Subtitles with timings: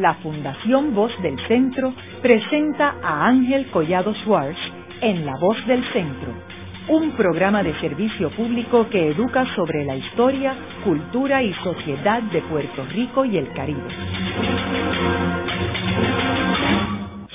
[0.00, 4.58] la Fundación Voz del Centro presenta a Ángel Collado Schwartz
[5.02, 6.32] en La Voz del Centro,
[6.88, 12.84] un programa de servicio público que educa sobre la historia, cultura y sociedad de Puerto
[12.86, 13.90] Rico y el Caribe.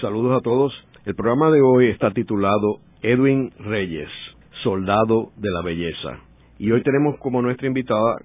[0.01, 0.73] Saludos a todos.
[1.05, 4.09] El programa de hoy está titulado Edwin Reyes,
[4.63, 6.17] Soldado de la Belleza.
[6.57, 8.15] Y hoy tenemos como nuestra invitada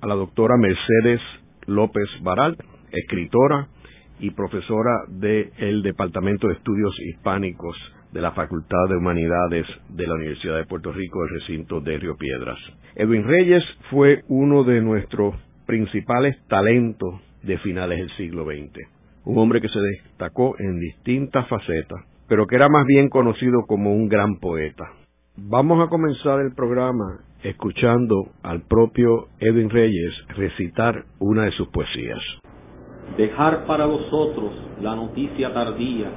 [0.00, 1.20] a la doctora Mercedes
[1.66, 2.56] López Baral,
[2.92, 3.66] escritora
[4.20, 7.76] y profesora del Departamento de Estudios Hispánicos
[8.12, 12.16] de la Facultad de Humanidades de la Universidad de Puerto Rico, el recinto de Río
[12.16, 12.58] Piedras.
[12.94, 15.34] Edwin Reyes fue uno de nuestros
[15.66, 18.88] principales talentos de finales del siglo XX.
[19.24, 23.92] Un hombre que se destacó en distintas facetas, pero que era más bien conocido como
[23.92, 24.84] un gran poeta.
[25.36, 32.18] Vamos a comenzar el programa escuchando al propio Edwin Reyes recitar una de sus poesías.
[33.16, 36.08] Dejar para vosotros la noticia tardía.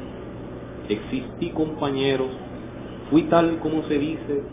[0.89, 2.29] Existí compañeros,
[3.09, 4.43] fui tal como se dice,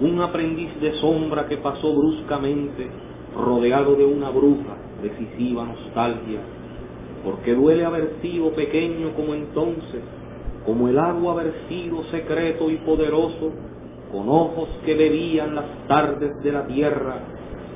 [0.00, 2.86] un aprendiz de sombra que pasó bruscamente,
[3.34, 6.40] rodeado de una bruja, decisiva nostalgia,
[7.24, 10.02] porque duele haber sido pequeño como entonces,
[10.64, 13.52] como el agua haber sido secreto y poderoso,
[14.12, 17.20] con ojos que bebían las tardes de la tierra,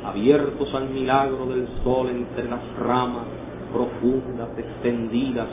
[0.05, 3.40] abiertos al milagro del sol entre las ramas
[3.73, 5.49] profundas, extendidas,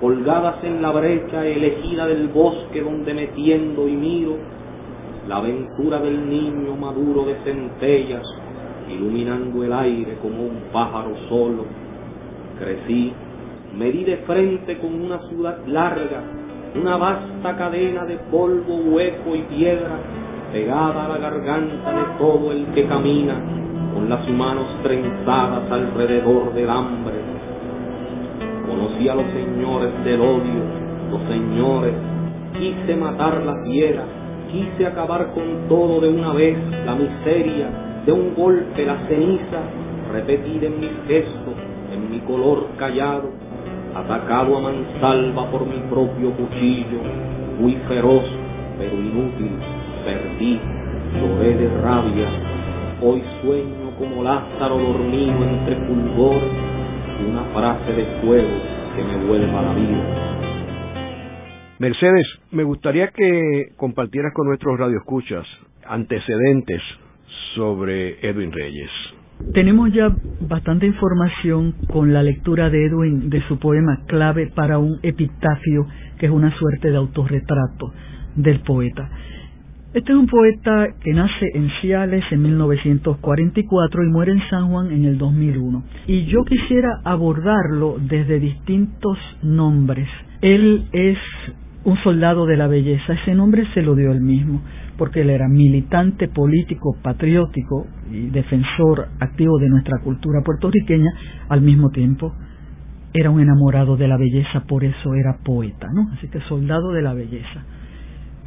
[0.00, 4.36] colgadas en la brecha elegida del bosque donde metiendo y miro
[5.28, 8.24] la aventura del niño maduro de centellas,
[8.90, 11.66] iluminando el aire como un pájaro solo.
[12.58, 13.12] Crecí,
[13.76, 16.22] me di de frente con una ciudad larga,
[16.74, 19.98] una vasta cadena de polvo hueco y piedra,
[20.52, 23.38] pegada a la garganta de todo el que camina,
[23.94, 27.37] con las manos trenzadas alrededor del hambre.
[28.98, 30.60] A los señores del odio,
[31.10, 31.94] los señores,
[32.58, 34.02] quise matar la fiera,
[34.50, 37.70] quise acabar con todo de una vez, la miseria,
[38.04, 39.60] de un golpe la ceniza,
[40.12, 41.54] repetida en mis gestos,
[41.94, 43.30] en mi color callado,
[43.94, 46.98] atacado a mansalva por mi propio cuchillo,
[47.60, 48.24] muy feroz,
[48.78, 49.52] pero inútil,
[50.04, 50.60] perdí,
[51.14, 52.28] lloré de rabia,
[53.00, 56.52] hoy sueño como Lázaro dormido entre fulgores,
[57.30, 60.18] una frase de fuego que me vuelva a la vida.
[61.78, 65.46] Mercedes, me gustaría que compartieras con nuestros radioescuchas
[65.86, 66.82] antecedentes
[67.54, 68.90] sobre Edwin Reyes.
[69.54, 74.98] Tenemos ya bastante información con la lectura de Edwin de su poema Clave para un
[75.02, 75.86] epitafio,
[76.18, 77.92] que es una suerte de autorretrato
[78.34, 79.08] del poeta.
[79.94, 84.92] Este es un poeta que nace en Ciales en 1944 y muere en San Juan
[84.92, 85.82] en el 2001.
[86.06, 90.06] Y yo quisiera abordarlo desde distintos nombres.
[90.42, 91.16] Él es
[91.84, 93.14] un soldado de la belleza.
[93.14, 94.60] Ese nombre se lo dio él mismo,
[94.98, 101.12] porque él era militante político, patriótico y defensor activo de nuestra cultura puertorriqueña
[101.48, 102.34] al mismo tiempo.
[103.14, 106.12] Era un enamorado de la belleza, por eso era poeta, ¿no?
[106.12, 107.64] Así que soldado de la belleza.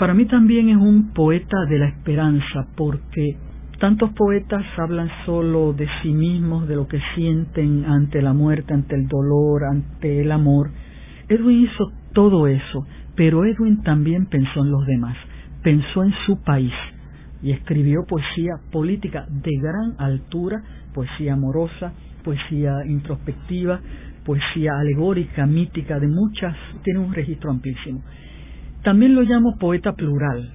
[0.01, 3.37] Para mí también es un poeta de la esperanza, porque
[3.79, 8.95] tantos poetas hablan solo de sí mismos, de lo que sienten ante la muerte, ante
[8.95, 10.71] el dolor, ante el amor.
[11.29, 15.15] Edwin hizo todo eso, pero Edwin también pensó en los demás,
[15.61, 16.73] pensó en su país
[17.43, 20.63] y escribió poesía política de gran altura,
[20.95, 23.79] poesía amorosa, poesía introspectiva,
[24.25, 28.01] poesía alegórica, mítica, de muchas, tiene un registro amplísimo.
[28.83, 30.53] También lo llamo poeta plural,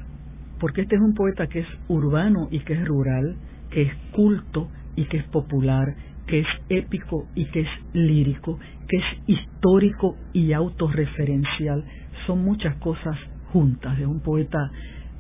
[0.59, 3.37] porque este es un poeta que es urbano y que es rural,
[3.71, 5.95] que es culto y que es popular,
[6.27, 11.85] que es épico y que es lírico, que es histórico y autorreferencial.
[12.27, 13.17] Son muchas cosas
[13.53, 14.73] juntas, es un poeta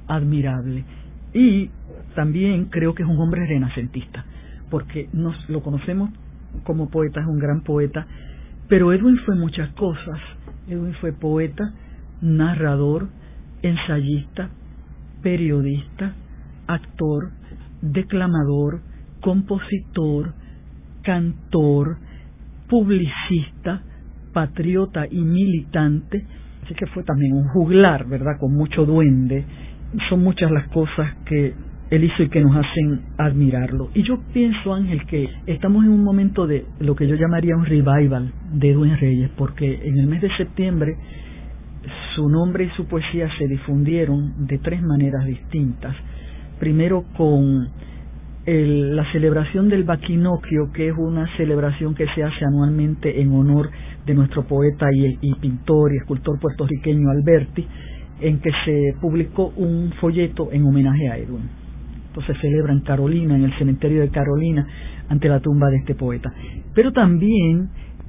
[0.08, 0.84] admirable.
[1.32, 1.70] Y
[2.16, 4.24] también creo que es un hombre renacentista,
[4.68, 6.10] porque nos lo conocemos
[6.64, 8.04] como poeta, es un gran poeta,
[8.68, 10.18] pero Edwin fue muchas cosas.
[10.66, 11.72] Edwin fue poeta,
[12.20, 13.08] narrador,
[13.62, 14.50] ensayista,
[15.22, 16.14] periodista,
[16.66, 17.30] actor,
[17.82, 18.80] declamador,
[19.20, 20.34] compositor,
[21.02, 21.98] cantor,
[22.68, 23.82] publicista,
[24.32, 26.24] patriota y militante,
[26.64, 28.38] así que fue también un juglar, ¿verdad?
[28.38, 29.44] Con mucho duende.
[30.08, 31.54] Son muchas las cosas que
[31.90, 33.90] él hizo y que nos hacen admirarlo.
[33.94, 37.64] Y yo pienso, Ángel, que estamos en un momento de lo que yo llamaría un
[37.64, 40.96] revival de Edwin Reyes, porque en el mes de septiembre
[42.16, 45.94] su nombre y su poesía se difundieron de tres maneras distintas.
[46.58, 47.68] Primero con
[48.46, 53.70] la celebración del Baquinocchio, que es una celebración que se hace anualmente en honor
[54.06, 57.66] de nuestro poeta y, pintor y escultor puertorriqueño Alberti,
[58.20, 61.50] en que se publicó un folleto en homenaje a Edwin.
[62.06, 64.66] Entonces celebra en Carolina, en el cementerio de Carolina,
[65.08, 66.32] ante la tumba de este poeta.
[66.72, 67.68] Pero también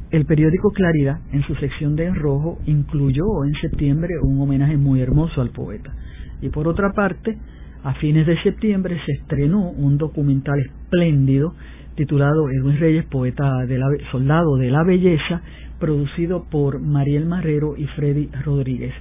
[0.09, 5.01] el periódico Claridad, en su sección de en rojo, incluyó en septiembre un homenaje muy
[5.01, 5.93] hermoso al poeta.
[6.41, 7.37] Y por otra parte,
[7.83, 11.53] a fines de septiembre se estrenó un documental espléndido
[11.95, 15.41] titulado Edwin Reyes, poeta de la, soldado de la belleza,
[15.79, 18.93] producido por Mariel Marrero y Freddy Rodríguez.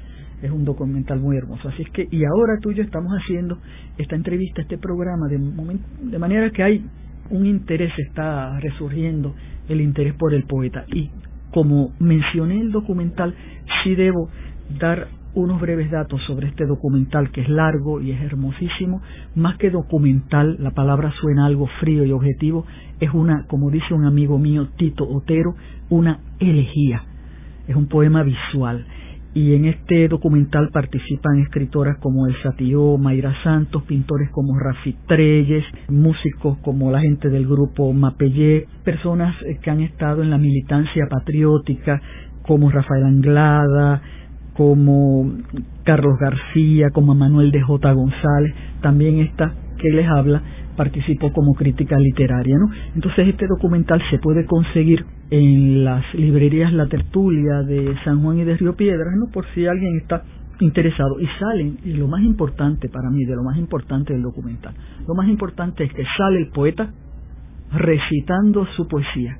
[0.43, 1.69] Es un documental muy hermoso.
[1.69, 3.59] Así es que, y ahora tú y yo estamos haciendo
[3.97, 5.39] esta entrevista, este programa, de,
[6.11, 6.85] de manera que hay
[7.31, 9.35] un interés, está resurgiendo
[9.69, 10.85] el interés por el poeta.
[10.93, 11.11] Y
[11.51, 13.35] como mencioné el documental,
[13.83, 14.29] sí debo
[14.79, 19.03] dar unos breves datos sobre este documental que es largo y es hermosísimo.
[19.35, 22.65] Más que documental, la palabra suena algo frío y objetivo,
[23.01, 25.55] es una, como dice un amigo mío, Tito Otero,
[25.91, 27.03] una elegía.
[27.69, 28.87] Es un poema visual
[29.37, 35.63] y en este documental participan escritoras como Elsa Tío, Mayra Santos, pintores como Rafi Treyes,
[35.91, 41.07] músicos como la gente del grupo Mapellé, personas eh, que han estado en la militancia
[41.11, 42.01] patriótica
[42.47, 44.01] como Rafael Anglada,
[44.55, 45.31] como
[45.85, 47.93] Carlos García, como Manuel de J.
[47.93, 50.41] González, también esta que les habla
[50.77, 52.71] participó como crítica literaria, ¿no?
[52.95, 58.45] Entonces este documental se puede conseguir en las librerías La Tertulia de San Juan y
[58.45, 59.33] de Río Piedras, ¿no?
[59.33, 60.23] Por si alguien está
[60.61, 64.73] interesado y salen y lo más importante para mí de lo más importante del documental
[65.07, 66.91] lo más importante es que sale el poeta
[67.73, 69.37] recitando su poesía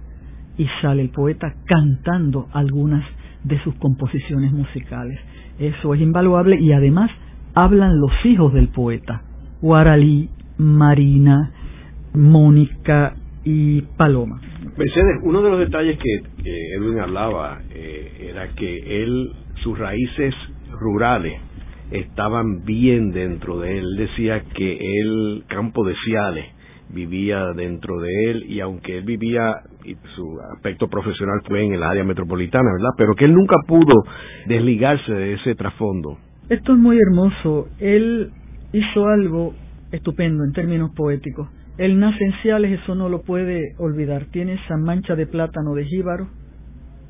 [0.59, 3.03] y sale el poeta cantando algunas
[3.45, 5.19] de sus composiciones musicales
[5.59, 7.11] eso es invaluable y además
[7.55, 9.23] hablan los hijos del poeta
[9.63, 11.53] Guaralí Marina,
[12.15, 13.15] Mónica
[13.45, 14.41] y Paloma.
[14.77, 16.23] Mercedes, uno de los detalles que,
[16.77, 19.33] Edwin hablaba eh, era que él,
[19.63, 20.35] sus raíces
[20.73, 21.41] rurales
[21.91, 23.97] estaban bien dentro de él.
[23.97, 26.47] Decía que el campo de Ciales
[26.93, 29.55] vivía dentro de él y aunque él vivía
[29.85, 32.91] y su aspecto profesional fue en el área metropolitana, ¿verdad?
[32.97, 34.05] Pero que él nunca pudo
[34.47, 36.19] desligarse de ese trasfondo.
[36.49, 37.69] Esto es muy hermoso.
[37.79, 38.31] Él
[38.73, 39.55] hizo algo
[39.93, 41.49] estupendo en términos poéticos.
[41.79, 44.27] El nace en eso no lo puede olvidar.
[44.27, 46.29] Tiene esa mancha de plátano de jíbaro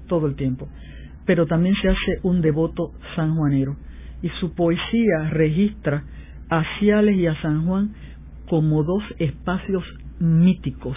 [0.09, 0.69] todo el tiempo.
[1.25, 3.77] Pero también se hace un devoto sanjuanero.
[4.23, 6.05] Y su poesía registra
[6.49, 7.93] a Ciales y a San Juan
[8.49, 9.85] como dos espacios
[10.19, 10.97] míticos.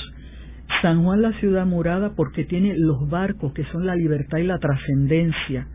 [0.82, 4.60] San Juan la ciudad murada porque tiene los barcos que son la libertad y la
[4.60, 5.68] trascendencia.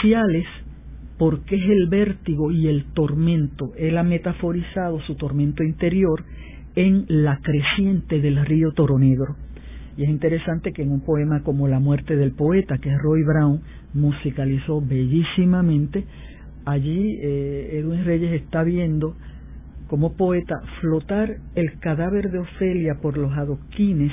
[0.00, 0.46] Ciales
[1.18, 3.72] porque es el vértigo y el tormento.
[3.76, 6.24] Él ha metaforizado su tormento interior
[6.74, 9.36] en la creciente del río Toro Negro.
[9.96, 13.62] Y es interesante que en un poema como La muerte del poeta, que Roy Brown
[13.94, 16.04] musicalizó bellísimamente,
[16.66, 19.16] allí eh, Edwin Reyes está viendo
[19.88, 24.12] como poeta flotar el cadáver de Ofelia por los adoquines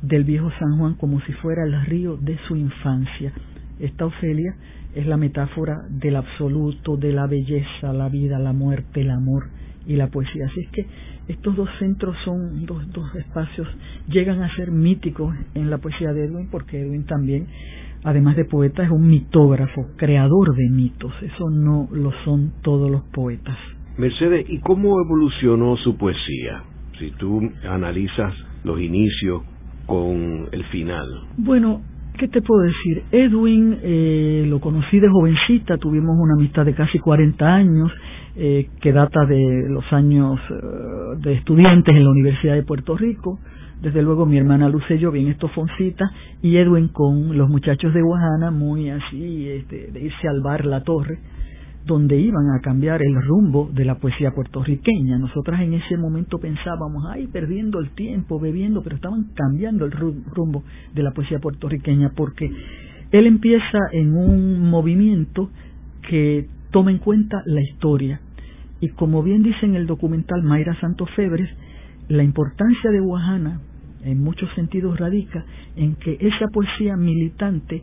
[0.00, 3.32] del viejo San Juan como si fuera el río de su infancia.
[3.80, 4.54] Esta Ofelia
[4.94, 9.48] es la metáfora del absoluto, de la belleza, la vida, la muerte, el amor
[9.86, 10.46] y la poesía.
[10.46, 10.86] Así es que
[11.28, 13.66] estos dos centros son dos, dos espacios,
[14.08, 17.46] llegan a ser míticos en la poesía de Edwin, porque Edwin también,
[18.04, 21.12] además de poeta, es un mitógrafo, creador de mitos.
[21.22, 23.56] Eso no lo son todos los poetas.
[23.96, 26.62] Mercedes, ¿y cómo evolucionó su poesía?
[26.98, 29.42] Si tú analizas los inicios
[29.86, 31.06] con el final.
[31.36, 31.82] Bueno,
[32.18, 33.02] ¿Qué te puedo decir?
[33.10, 37.90] Edwin eh, lo conocí de jovencita, tuvimos una amistad de casi 40 años,
[38.36, 40.54] eh, que data de los años eh,
[41.18, 43.40] de estudiantes en la Universidad de Puerto Rico.
[43.82, 46.04] Desde luego mi hermana Luce yo bien estofoncita
[46.40, 50.84] y Edwin con los muchachos de Guajana, muy así, este, de irse al bar La
[50.84, 51.18] Torre
[51.84, 55.18] donde iban a cambiar el rumbo de la poesía puertorriqueña.
[55.18, 60.64] Nosotras en ese momento pensábamos, ay, perdiendo el tiempo, bebiendo, pero estaban cambiando el rumbo
[60.94, 62.50] de la poesía puertorriqueña porque
[63.10, 65.50] él empieza en un movimiento
[66.08, 68.20] que toma en cuenta la historia.
[68.80, 71.48] Y como bien dice en el documental Mayra Santos Febres,
[72.08, 73.60] la importancia de Guajana
[74.04, 75.44] en muchos sentidos radica
[75.76, 77.82] en que esa poesía militante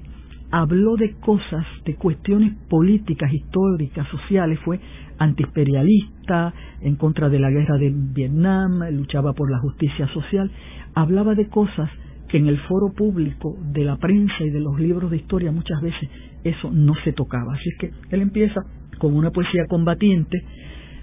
[0.51, 4.79] habló de cosas, de cuestiones políticas, históricas, sociales, fue
[5.17, 10.51] antiimperialista, en contra de la guerra de Vietnam, luchaba por la justicia social,
[10.93, 11.89] hablaba de cosas
[12.27, 15.81] que en el foro público de la prensa y de los libros de historia muchas
[15.81, 16.09] veces
[16.43, 17.53] eso no se tocaba.
[17.53, 18.61] Así es que él empieza
[18.99, 20.43] con una poesía combatiente,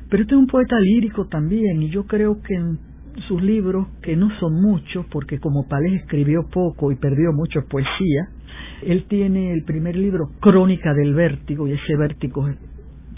[0.08, 2.78] pero este es un poeta lírico también y yo creo que en,
[3.26, 8.28] sus libros, que no son muchos, porque como Palés escribió poco y perdió mucho poesía,
[8.82, 12.48] él tiene el primer libro, Crónica del Vértigo, y ese vértigo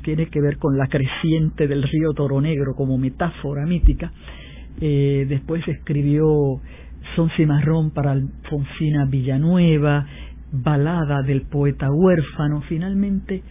[0.03, 4.13] tiene que ver con la creciente del río Toro Negro como metáfora mítica.
[4.81, 6.61] Eh, después escribió
[7.15, 10.07] Son Cimarrón para Alfonsina Villanueva,
[10.53, 13.43] Balada del poeta huérfano, finalmente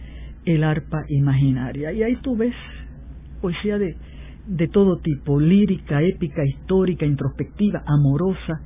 [0.44, 1.92] El arpa imaginaria.
[1.92, 2.54] Y ahí tú ves
[3.40, 3.96] poesía de,
[4.46, 8.60] de todo tipo, lírica, épica, histórica, introspectiva, amorosa,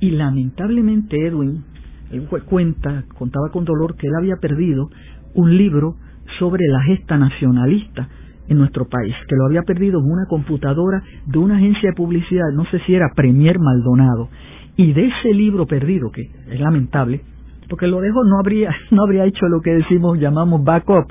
[0.00, 1.64] y lamentablemente Edwin
[2.12, 4.90] él cuenta, contaba con dolor que él había perdido
[5.34, 5.96] un libro
[6.38, 8.08] sobre la gesta nacionalista
[8.48, 12.52] en nuestro país, que lo había perdido en una computadora de una agencia de publicidad,
[12.54, 14.28] no sé si era Premier Maldonado,
[14.76, 17.22] y de ese libro perdido, que es lamentable,
[17.68, 21.06] porque lo dejo no habría, no habría hecho lo que decimos, llamamos backup,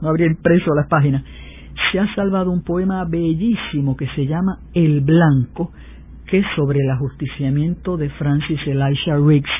[0.00, 1.24] no habría impreso las páginas,
[1.90, 5.72] se ha salvado un poema bellísimo que se llama El Blanco,
[6.26, 9.50] que es sobre el ajusticiamiento de Francis Elisha Riggs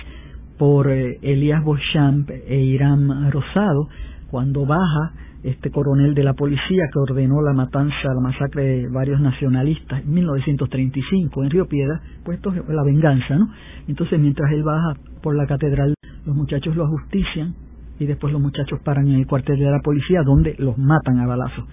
[0.58, 3.88] por eh, Elías Beauchamp e Irán Rosado,
[4.30, 9.20] cuando baja este coronel de la policía que ordenó la matanza, la masacre de varios
[9.20, 13.48] nacionalistas en 1935 en Río Piedra, pues esto es la venganza, ¿no?
[13.88, 15.94] Entonces mientras él baja por la catedral,
[16.24, 17.54] los muchachos lo ajustician
[17.98, 21.26] y después los muchachos paran en el cuartel de la policía donde los matan a
[21.26, 21.64] balazos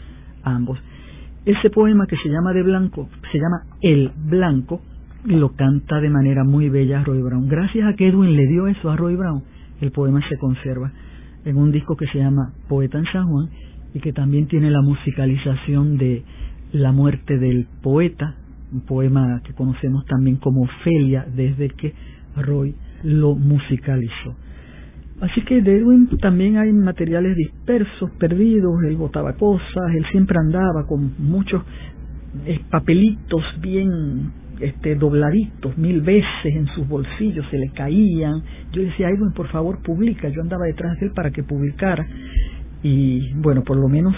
[0.43, 0.79] ambos.
[1.45, 4.81] Ese poema que se llama de blanco, se llama El Blanco,
[5.25, 7.47] lo canta de manera muy bella Roy Brown.
[7.47, 9.43] Gracias a que Edwin le dio eso a Roy Brown,
[9.81, 10.91] el poema se conserva
[11.45, 13.49] en un disco que se llama Poeta en San Juan
[13.93, 16.23] y que también tiene la musicalización de
[16.71, 18.35] La muerte del poeta,
[18.71, 21.93] un poema que conocemos también como Ofelia desde que
[22.37, 24.35] Roy lo musicalizó.
[25.21, 30.85] Así que de Edwin también hay materiales dispersos, perdidos, él botaba cosas, él siempre andaba
[30.87, 31.63] con muchos
[32.45, 38.43] eh, papelitos bien este, dobladitos mil veces en sus bolsillos, se le caían.
[38.71, 40.29] Yo decía, Edwin, por favor, publica.
[40.29, 42.05] Yo andaba detrás de él para que publicara.
[42.83, 44.15] Y bueno, por lo menos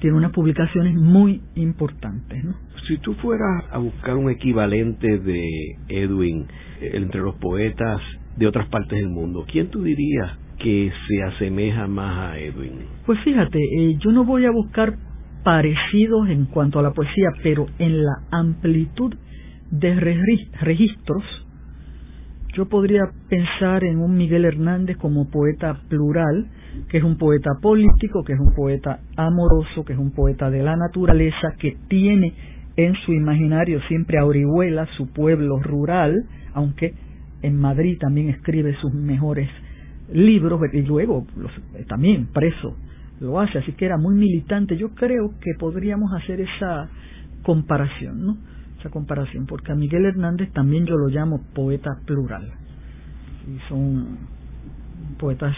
[0.00, 2.44] tiene unas publicaciones muy importantes.
[2.44, 2.54] ¿no?
[2.88, 6.46] Si tú fueras a buscar un equivalente de Edwin
[6.80, 8.00] eh, entre los poetas
[8.36, 12.72] de otras partes del mundo, ¿quién tú dirías que se asemeja más a Edwin?
[13.06, 14.96] Pues fíjate, eh, yo no voy a buscar
[15.44, 19.14] parecidos en cuanto a la poesía, pero en la amplitud
[19.70, 19.94] de
[20.60, 21.24] registros,
[22.54, 26.48] yo podría pensar en un Miguel Hernández como poeta plural,
[26.88, 30.62] que es un poeta político, que es un poeta amoroso, que es un poeta de
[30.62, 32.34] la naturaleza, que tiene
[32.76, 36.24] en su imaginario siempre a Orihuela, su pueblo rural,
[36.54, 36.94] aunque
[37.42, 39.48] en Madrid también escribe sus mejores
[40.12, 41.24] libros y luego
[41.86, 42.76] también preso
[43.20, 44.76] lo hace, así que era muy militante.
[44.76, 46.88] Yo creo que podríamos hacer esa
[47.42, 48.36] comparación, ¿no?
[48.80, 52.50] Esa comparación, porque a Miguel Hernández también yo lo llamo poeta plural.
[53.46, 54.18] Y son
[55.18, 55.54] poetas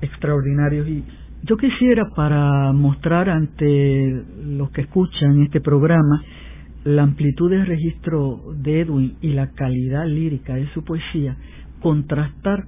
[0.00, 0.86] extraordinarios.
[0.86, 1.04] Y
[1.42, 6.22] yo quisiera, para mostrar ante los que escuchan este programa
[6.84, 11.36] la amplitud del registro de Edwin y la calidad lírica de su poesía,
[11.80, 12.66] contrastar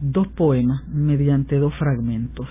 [0.00, 2.48] dos poemas mediante dos fragmentos.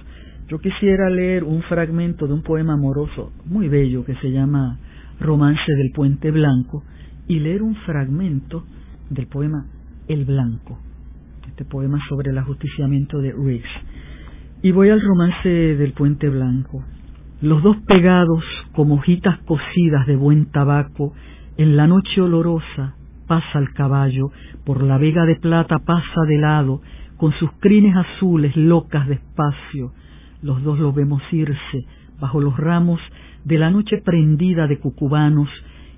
[0.48, 4.77] Yo quisiera leer un fragmento de un poema amoroso muy bello que se llama
[5.21, 6.83] Romance del Puente Blanco
[7.27, 8.65] y leer un fragmento
[9.09, 9.67] del poema
[10.07, 10.79] El Blanco,
[11.47, 13.69] este poema sobre el ajusticiamiento de Riggs.
[14.63, 16.83] Y voy al romance del Puente Blanco.
[17.39, 21.13] Los dos pegados como hojitas cocidas de buen tabaco,
[21.57, 22.95] en la noche olorosa
[23.27, 24.31] pasa el caballo,
[24.65, 26.81] por la vega de plata pasa de lado,
[27.17, 29.93] con sus crines azules locas despacio.
[30.41, 31.85] Los dos lo vemos irse
[32.19, 32.99] bajo los ramos
[33.43, 35.50] de la noche prendida de cucubanos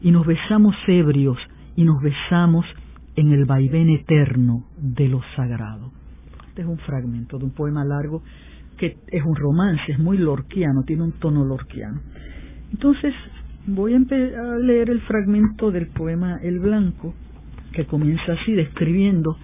[0.02, 1.38] y nos besamos ebrios
[1.76, 2.66] y nos besamos
[3.16, 5.92] en el vaivén eterno de lo sagrado.
[6.50, 8.24] Este es un fragmento de un poema largo
[8.78, 12.02] que es un romance, es muy lorquiano, tiene un tono lorquiano.
[12.72, 13.14] Entonces
[13.68, 17.14] voy a, a leer el fragmento del poema El Blanco,
[17.72, 19.38] que comienza así describiendo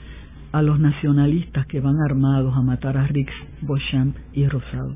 [0.51, 4.95] a los nacionalistas que van armados a matar a Rix, Beauchamp y Rosado.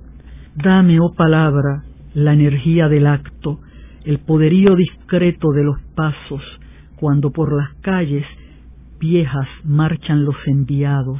[0.55, 1.83] Dame, oh palabra,
[2.13, 3.59] la energía del acto,
[4.05, 6.41] el poderío discreto de los pasos,
[6.95, 8.25] cuando por las calles
[8.99, 11.19] viejas marchan los enviados,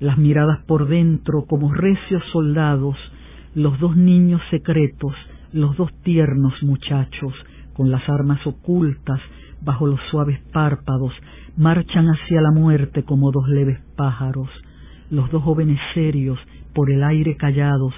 [0.00, 2.96] las miradas por dentro como recios soldados,
[3.54, 5.14] los dos niños secretos,
[5.52, 7.34] los dos tiernos muchachos,
[7.74, 9.20] con las armas ocultas
[9.60, 11.12] bajo los suaves párpados,
[11.56, 14.48] marchan hacia la muerte como dos leves pájaros,
[15.10, 16.38] los dos jóvenes serios,
[16.74, 17.92] por el aire callados,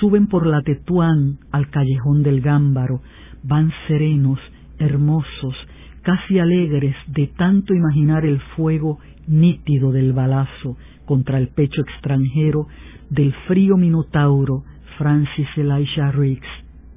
[0.00, 3.00] suben por la Tetuán al callejón del Gámbaro,
[3.42, 4.38] van serenos,
[4.78, 5.54] hermosos,
[6.02, 12.66] casi alegres de tanto imaginar el fuego nítido del balazo contra el pecho extranjero
[13.10, 14.64] del frío minotauro
[14.96, 16.48] Francis Elisha Riggs,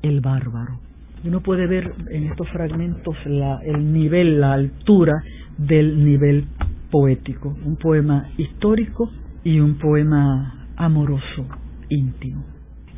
[0.01, 0.79] el bárbaro.
[1.23, 5.23] Uno puede ver en estos fragmentos el nivel, la altura
[5.57, 6.45] del nivel
[6.89, 9.11] poético, un poema histórico
[9.43, 11.47] y un poema amoroso,
[11.89, 12.43] íntimo.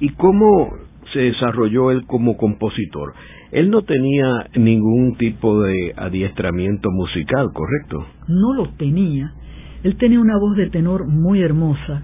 [0.03, 0.73] ¿Y cómo
[1.13, 3.13] se desarrolló él como compositor?
[3.53, 8.05] Él no tenía ningún tipo de adiestramiento musical, ¿correcto?
[8.27, 9.31] No lo tenía.
[9.81, 12.03] Él tenía una voz de tenor muy hermosa.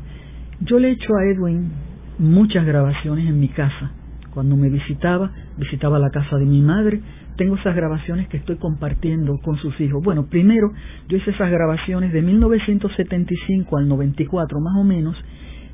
[0.62, 1.74] Yo le he hecho a Edwin
[2.20, 3.92] muchas grabaciones en mi casa.
[4.34, 7.02] Cuando me visitaba, visitaba la casa de mi madre,
[7.36, 10.02] tengo esas grabaciones que estoy compartiendo con sus hijos.
[10.02, 10.72] Bueno, primero
[11.10, 15.18] yo hice esas grabaciones de 1975 al 94 más o menos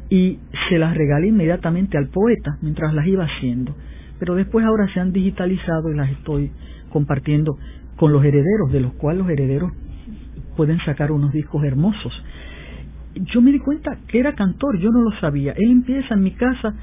[0.10, 3.76] y se las regalé inmediatamente al poeta mientras las iba haciendo
[4.20, 6.52] pero después ahora se han digitalizado y las estoy
[6.90, 7.58] compartiendo
[7.98, 9.72] con los herederos, de los cuales los herederos
[10.56, 12.14] pueden sacar unos discos hermosos.
[13.34, 15.54] Yo me di cuenta que era cantor, yo no lo sabía.
[15.54, 16.74] Él empieza en mi casa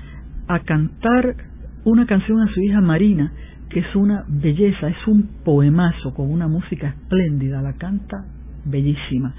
[0.49, 1.37] a cantar
[1.85, 3.33] una canción a su hija Marina,
[3.69, 8.25] que es una belleza, es un poemazo con una música espléndida, la canta
[8.64, 9.35] bellísima.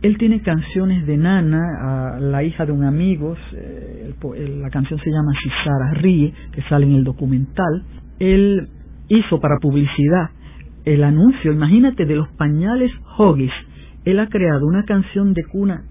[0.00, 4.14] Él tiene canciones de Nana, a la hija de un amigo, eh,
[4.60, 5.32] la canción se llama
[5.64, 7.82] Sara ríe, que sale en el documental.
[8.20, 8.68] Él
[9.08, 10.30] hizo para publicidad
[10.84, 13.52] el anuncio, imagínate, de los pañales Hoggies.
[14.04, 15.82] Él ha creado una canción de cuna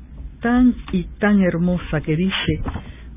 [0.41, 2.61] tan y tan hermosa que dice,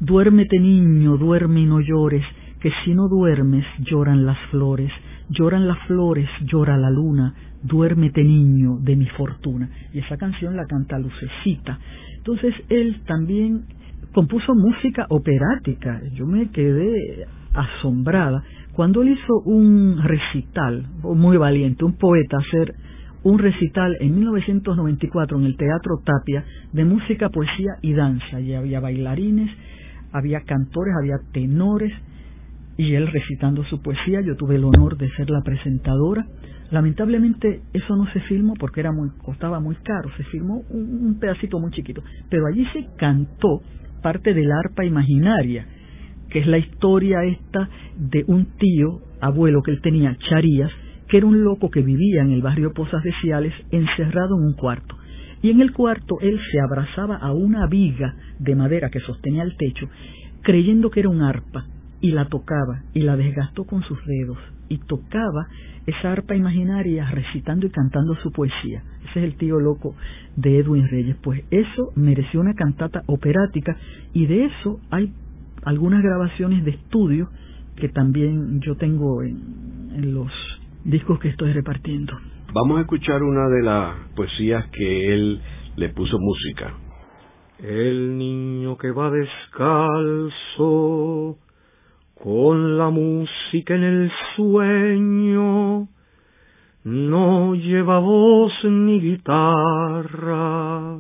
[0.01, 2.25] duérmete niño, duerme y no llores,
[2.61, 4.91] que si no duermes lloran las flores,
[5.31, 9.69] lloran las flores, llora la luna, duérmete niño de mi fortuna.
[9.93, 11.79] Y esa canción la canta Lucecita.
[12.17, 13.65] Entonces él también
[14.13, 16.01] compuso música operática.
[16.15, 22.75] Yo me quedé asombrada cuando él hizo un recital, muy valiente, un poeta hacer
[23.23, 28.41] un recital en 1994 en el Teatro Tapia de música, poesía y danza.
[28.41, 29.51] Y había bailarines,
[30.13, 31.93] había cantores, había tenores
[32.81, 34.21] y él recitando su poesía.
[34.21, 36.27] Yo tuve el honor de ser la presentadora
[36.71, 41.59] Lamentablemente eso no se filmó porque era muy, costaba muy caro, se filmó un, pedacito
[41.59, 43.61] muy chiquito, pero allí se cantó
[44.03, 45.67] parte del arpa imaginaria,
[46.31, 50.71] que es la historia esta de un tío, abuelo que él tenía, Charías,
[51.09, 54.55] que era un loco que vivía en el barrio Pozas de Ciales encerrado en un
[54.55, 54.97] cuarto.
[55.43, 59.57] Y en el cuarto él se abrazaba a una viga de madera que sostenía el
[59.57, 59.89] techo,
[60.43, 61.67] creyendo que era un arpa,
[62.01, 65.49] y la tocaba, y la desgastó con sus dedos, y tocaba
[65.87, 68.83] esa arpa imaginaria recitando y cantando su poesía.
[69.11, 69.95] Ese es el tío loco
[70.37, 71.17] de Edwin Reyes.
[71.23, 73.77] Pues eso mereció una cantata operática
[74.13, 75.13] y de eso hay
[75.65, 77.29] algunas grabaciones de estudio
[77.77, 80.31] que también yo tengo en, en los
[80.85, 82.13] discos que estoy repartiendo.
[82.53, 85.41] Vamos a escuchar una de las poesías que él
[85.77, 86.75] le puso música.
[87.59, 90.31] El niño que va descalzo
[92.23, 95.89] con la música en el sueño,
[96.85, 100.99] no lleva voz ni guitarra,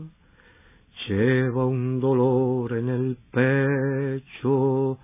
[1.06, 4.98] lleva un dolor en el pecho,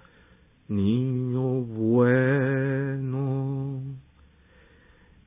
[0.69, 3.83] niño bueno.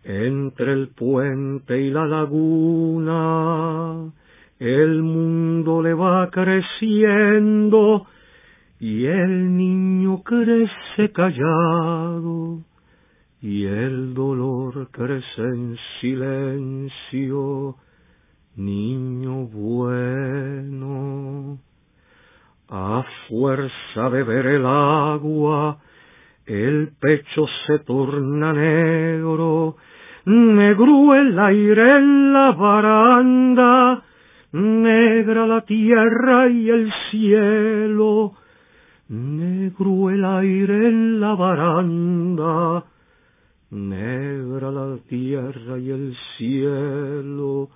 [0.03, 4.11] Entre el puente y la laguna,
[4.57, 8.07] el mundo le va creciendo,
[8.79, 12.59] y el niño crece callado
[13.41, 17.75] y el dolor crece en silencio,
[18.55, 21.57] niño bueno.
[22.69, 25.79] A fuerza de ver el agua,
[26.45, 29.77] el pecho se torna negro,
[30.25, 34.03] negro el aire en la baranda,
[34.51, 38.33] negra la tierra y el cielo,
[39.09, 42.85] Negro el aire en la baranda,
[43.71, 47.69] negra la tierra y el cielo,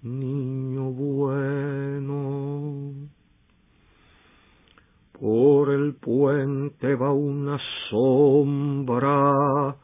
[0.00, 2.94] niño bueno.
[5.20, 7.58] Por el puente va una
[7.90, 9.76] sombra,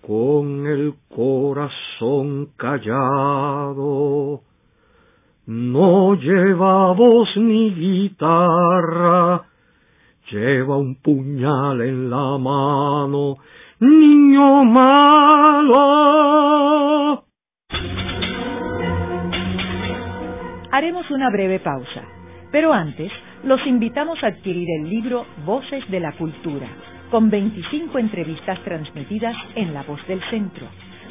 [0.00, 4.40] con el corazón callado,
[5.44, 9.44] no lleva voz ni guitarra,
[10.30, 13.36] lleva un puñal en la mano,
[13.80, 15.76] niño malo.
[20.72, 22.02] Haremos una breve pausa,
[22.52, 23.10] pero antes
[23.44, 26.68] los invitamos a adquirir el libro Voces de la Cultura,
[27.10, 30.66] con 25 entrevistas transmitidas en La Voz del Centro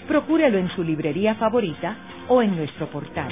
[0.07, 1.95] Procúrelo en su librería favorita
[2.27, 3.31] o en nuestro portal.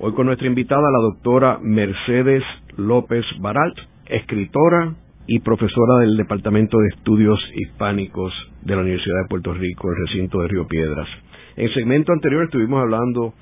[0.00, 2.44] Hoy con nuestra invitada, la doctora Mercedes
[2.76, 4.94] López Baralt, escritora
[5.26, 8.32] y profesora del Departamento de Estudios Hispánicos
[8.62, 11.08] de la Universidad de Puerto Rico, el recinto de Río Piedras.
[11.56, 13.34] En el segmento anterior estuvimos hablando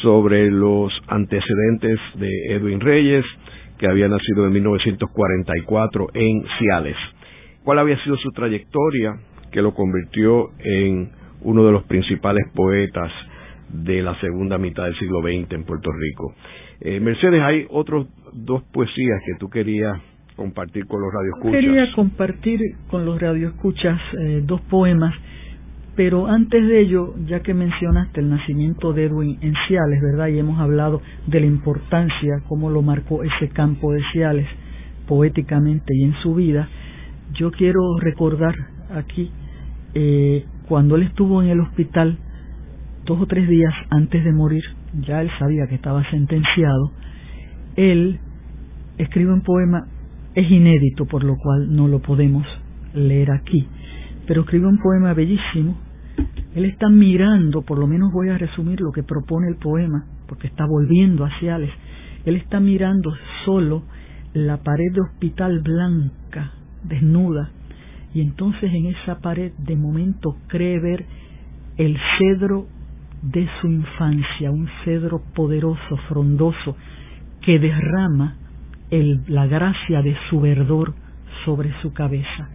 [0.00, 3.24] sobre los antecedentes de Edwin Reyes,
[3.76, 6.96] que había nacido en 1944 en Ciales.
[7.64, 9.16] ¿Cuál había sido su trayectoria
[9.50, 13.10] que lo convirtió en uno de los principales poetas
[13.68, 16.34] de la segunda mitad del siglo XX en Puerto Rico.
[16.80, 19.98] Eh, Mercedes, hay otros dos poesías que tú querías
[20.36, 21.60] compartir con los radioescuchas.
[21.60, 25.14] Quería compartir con los radioescuchas eh, dos poemas,
[25.96, 30.28] pero antes de ello, ya que mencionaste el nacimiento de Edwin en Ciales, ¿verdad?
[30.28, 34.46] Y hemos hablado de la importancia, cómo lo marcó ese campo de Ciales
[35.08, 36.68] poéticamente y en su vida,
[37.32, 38.54] yo quiero recordar
[38.94, 39.30] aquí
[39.94, 42.18] eh, cuando él estuvo en el hospital
[43.06, 44.64] dos o tres días antes de morir,
[45.00, 46.92] ya él sabía que estaba sentenciado,
[47.76, 48.18] él
[48.98, 49.86] escribe un poema,
[50.34, 52.46] es inédito, por lo cual no lo podemos
[52.94, 53.66] leer aquí,
[54.26, 55.78] pero escribe un poema bellísimo.
[56.54, 60.46] Él está mirando, por lo menos voy a resumir lo que propone el poema, porque
[60.46, 61.70] está volviendo hacia él.
[62.24, 63.14] Él está mirando
[63.44, 63.84] solo
[64.32, 67.50] la pared de hospital blanca, desnuda,
[68.14, 71.04] y entonces en esa pared de momento cree ver
[71.76, 72.66] el cedro
[73.30, 76.76] de su infancia, un cedro poderoso, frondoso,
[77.42, 78.36] que derrama
[78.90, 80.94] el, la gracia de su verdor
[81.44, 82.48] sobre su cabeza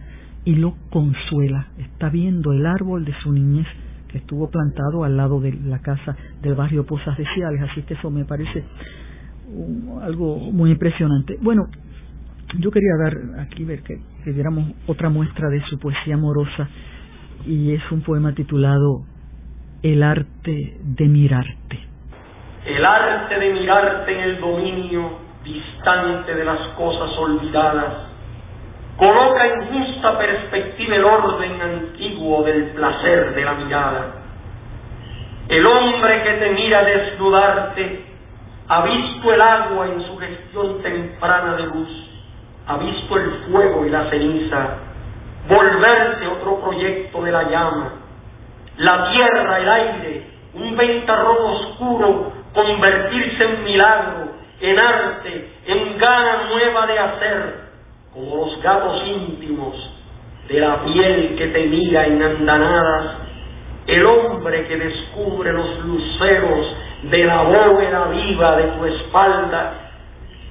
[0.44, 1.68] y lo consuela.
[1.78, 3.66] Está viendo el árbol de su niñez
[4.08, 7.94] que estuvo plantado al lado de la casa del barrio Pozas de Ciales, así que
[7.94, 8.64] eso me parece
[10.02, 11.38] algo muy impresionante.
[11.40, 11.66] Bueno,
[12.58, 16.68] yo quería dar aquí ver que, que diéramos otra muestra de su poesía amorosa
[17.46, 19.04] y es un poema titulado
[19.82, 21.78] el arte de mirarte.
[22.66, 28.12] El arte de mirarte en el dominio distante de las cosas olvidadas
[28.96, 34.12] coloca en justa perspectiva el orden antiguo del placer de la mirada.
[35.48, 38.04] El hombre que te mira desnudarte
[38.68, 41.88] ha visto el agua en su gestión temprana de luz,
[42.68, 44.76] ha visto el fuego y la ceniza,
[45.48, 48.01] volverse otro proyecto de la llama,
[48.78, 50.22] la tierra, el aire,
[50.54, 57.60] un ventarrón oscuro, convertirse en milagro, en arte, en gana nueva de hacer,
[58.12, 59.74] como los gatos íntimos
[60.48, 63.16] de la piel que te mira en andanadas,
[63.86, 69.72] el hombre que descubre los luceros de la bóveda viva de tu espalda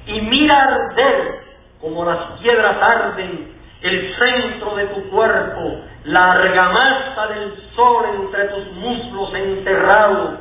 [0.06, 1.42] y mira arder
[1.80, 8.72] como las piedras arden el centro de tu cuerpo, la argamasa del sol entre tus
[8.74, 10.38] muslos enterrado,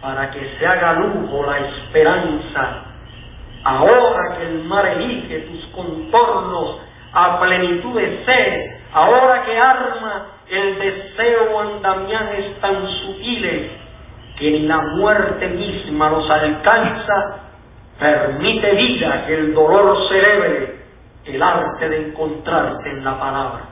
[0.00, 2.84] para que se haga lujo la esperanza.
[3.64, 6.80] Ahora que el mar elige tus contornos
[7.12, 13.72] a plenitud de sed, ahora que arma el deseo andamiajes tan sutiles
[14.38, 17.40] que ni la muerte misma los alcanza,
[17.98, 20.79] permite vida que el dolor celebre
[21.26, 23.68] el arte de encontrarte en la palabra.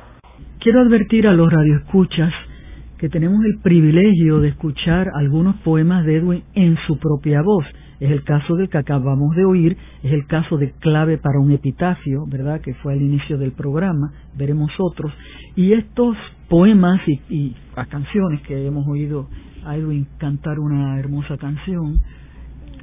[0.61, 2.33] Quiero advertir a los radioescuchas
[2.99, 7.65] que tenemos el privilegio de escuchar algunos poemas de Edwin en su propia voz.
[8.01, 11.51] Es el caso del que acabamos de oír, es el caso de Clave para un
[11.53, 12.61] epitafio, ¿verdad?
[12.61, 15.13] Que fue al inicio del programa, veremos otros.
[15.57, 16.17] Y estos
[16.49, 19.29] poemas y, y las canciones que hemos oído
[19.65, 21.99] a Edwin cantar una hermosa canción,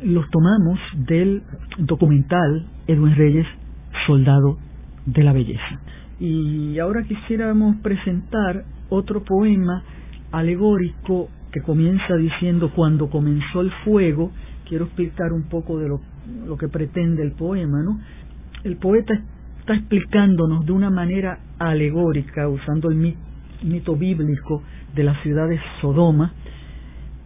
[0.03, 1.43] los tomamos del
[1.77, 3.47] documental Edwin Reyes
[4.05, 4.57] soldado
[5.05, 5.79] de la belleza.
[6.19, 9.83] Y ahora quisiéramos presentar otro poema
[10.31, 14.31] alegórico que comienza diciendo cuando comenzó el fuego,
[14.67, 16.01] quiero explicar un poco de lo,
[16.45, 17.99] lo que pretende el poema, ¿no?
[18.63, 19.13] El poeta
[19.59, 23.15] está explicándonos de una manera alegórica, usando el
[23.63, 24.63] mito bíblico
[24.93, 26.33] de la ciudad de Sodoma,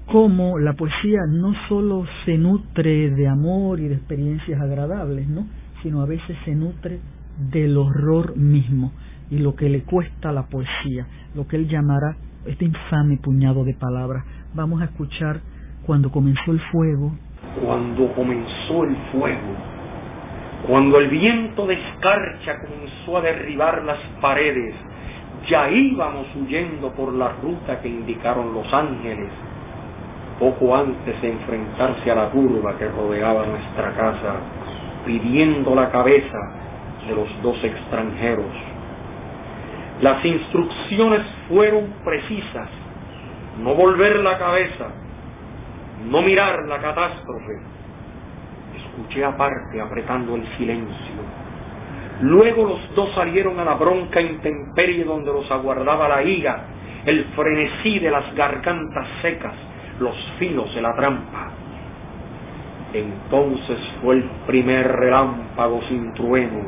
[0.05, 5.47] cómo la poesía no solo se nutre de amor y de experiencias agradables, ¿no?
[5.83, 6.99] Sino a veces se nutre
[7.51, 8.91] del horror mismo
[9.29, 12.15] y lo que le cuesta la poesía, lo que él llamará
[12.45, 14.23] este infame puñado de palabras.
[14.53, 15.39] Vamos a escuchar
[15.85, 17.11] cuando comenzó el fuego.
[17.63, 19.55] Cuando comenzó el fuego,
[20.67, 24.75] cuando el viento de escarcha comenzó a derribar las paredes,
[25.49, 29.31] ya íbamos huyendo por la ruta que indicaron los ángeles,
[30.39, 34.35] poco antes de enfrentarse a la curva que rodeaba nuestra casa,
[35.09, 36.37] pidiendo la cabeza
[37.07, 38.45] de los dos extranjeros.
[40.01, 42.69] Las instrucciones fueron precisas,
[43.59, 44.85] no volver la cabeza,
[46.11, 47.53] no mirar la catástrofe.
[48.77, 51.15] Escuché aparte apretando el silencio.
[52.21, 56.65] Luego los dos salieron a la bronca intemperie donde los aguardaba la ira,
[57.05, 59.55] el frenesí de las gargantas secas,
[59.99, 61.58] los filos de la trampa.
[62.93, 66.59] Entonces fue el primer relámpago sin trueno.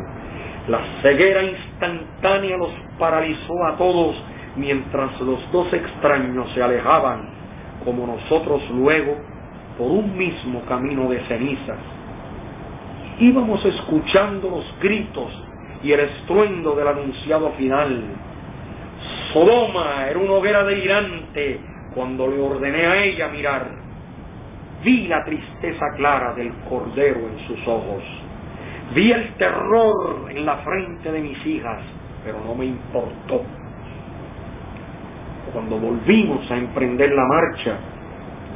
[0.67, 4.15] La ceguera instantánea los paralizó a todos
[4.55, 7.29] mientras los dos extraños se alejaban,
[7.83, 9.17] como nosotros luego,
[9.77, 11.79] por un mismo camino de cenizas.
[13.19, 15.31] Íbamos escuchando los gritos
[15.83, 18.03] y el estruendo del anunciado final.
[19.33, 21.59] Sodoma era una hoguera delirante
[21.95, 23.80] cuando le ordené a ella mirar.
[24.83, 28.03] Vi la tristeza clara del cordero en sus ojos.
[28.95, 31.81] Vi el terror en la frente de mis hijas,
[32.23, 33.43] pero no me importó.
[35.53, 37.77] Cuando volvimos a emprender la marcha,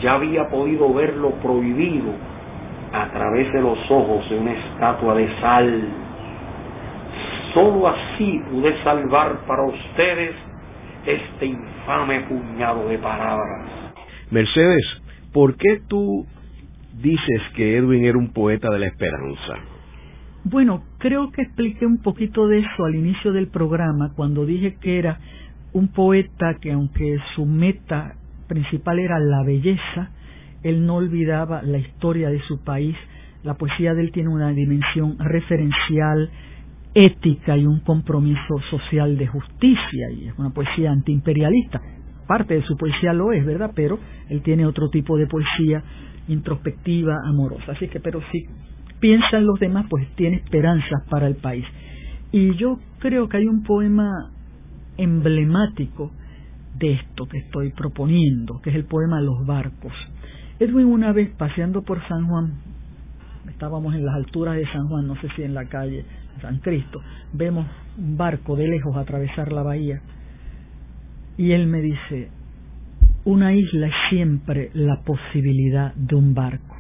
[0.02, 2.12] ya había podido ver lo prohibido
[2.92, 5.84] a través de los ojos de una estatua de sal.
[7.54, 10.36] Solo así pude salvar para ustedes
[11.06, 13.70] este infame puñado de palabras.
[14.32, 14.86] Mercedes,
[15.36, 16.26] ¿por qué tú
[17.04, 19.56] dices que Edwin era un poeta de la esperanza?
[20.46, 24.98] Bueno, creo que expliqué un poquito de eso al inicio del programa cuando dije que
[24.98, 25.20] era
[25.74, 28.16] un poeta que aunque su meta
[28.48, 30.12] principal era la belleza,
[30.64, 32.96] él no olvidaba la historia de su país.
[33.44, 36.30] La poesía de él tiene una dimensión referencial,
[36.94, 41.82] ética y un compromiso social de justicia, y es una poesía antiimperialista.
[42.28, 43.72] Parte de su poesía lo es, ¿verdad?
[43.76, 45.84] Pero él tiene otro tipo de poesía
[46.28, 47.74] introspectiva, amorosa.
[47.74, 48.46] Así que, pero si
[49.00, 51.66] piensa en los demás, pues tiene esperanzas para el país.
[52.32, 54.32] Y yo creo que hay un poema
[54.98, 56.12] emblemático
[56.78, 59.94] de esto que estoy proponiendo, que es el poema Los barcos.
[60.60, 62.54] Edwin una vez paseando por San Juan,
[63.50, 66.06] estábamos en las alturas de San Juan, no sé si en la calle
[66.42, 67.02] San Cristo,
[67.34, 67.66] vemos
[67.98, 70.02] un barco de lejos atravesar la bahía
[71.38, 72.30] y él me dice,
[73.26, 76.76] una isla es siempre la posibilidad de un barco.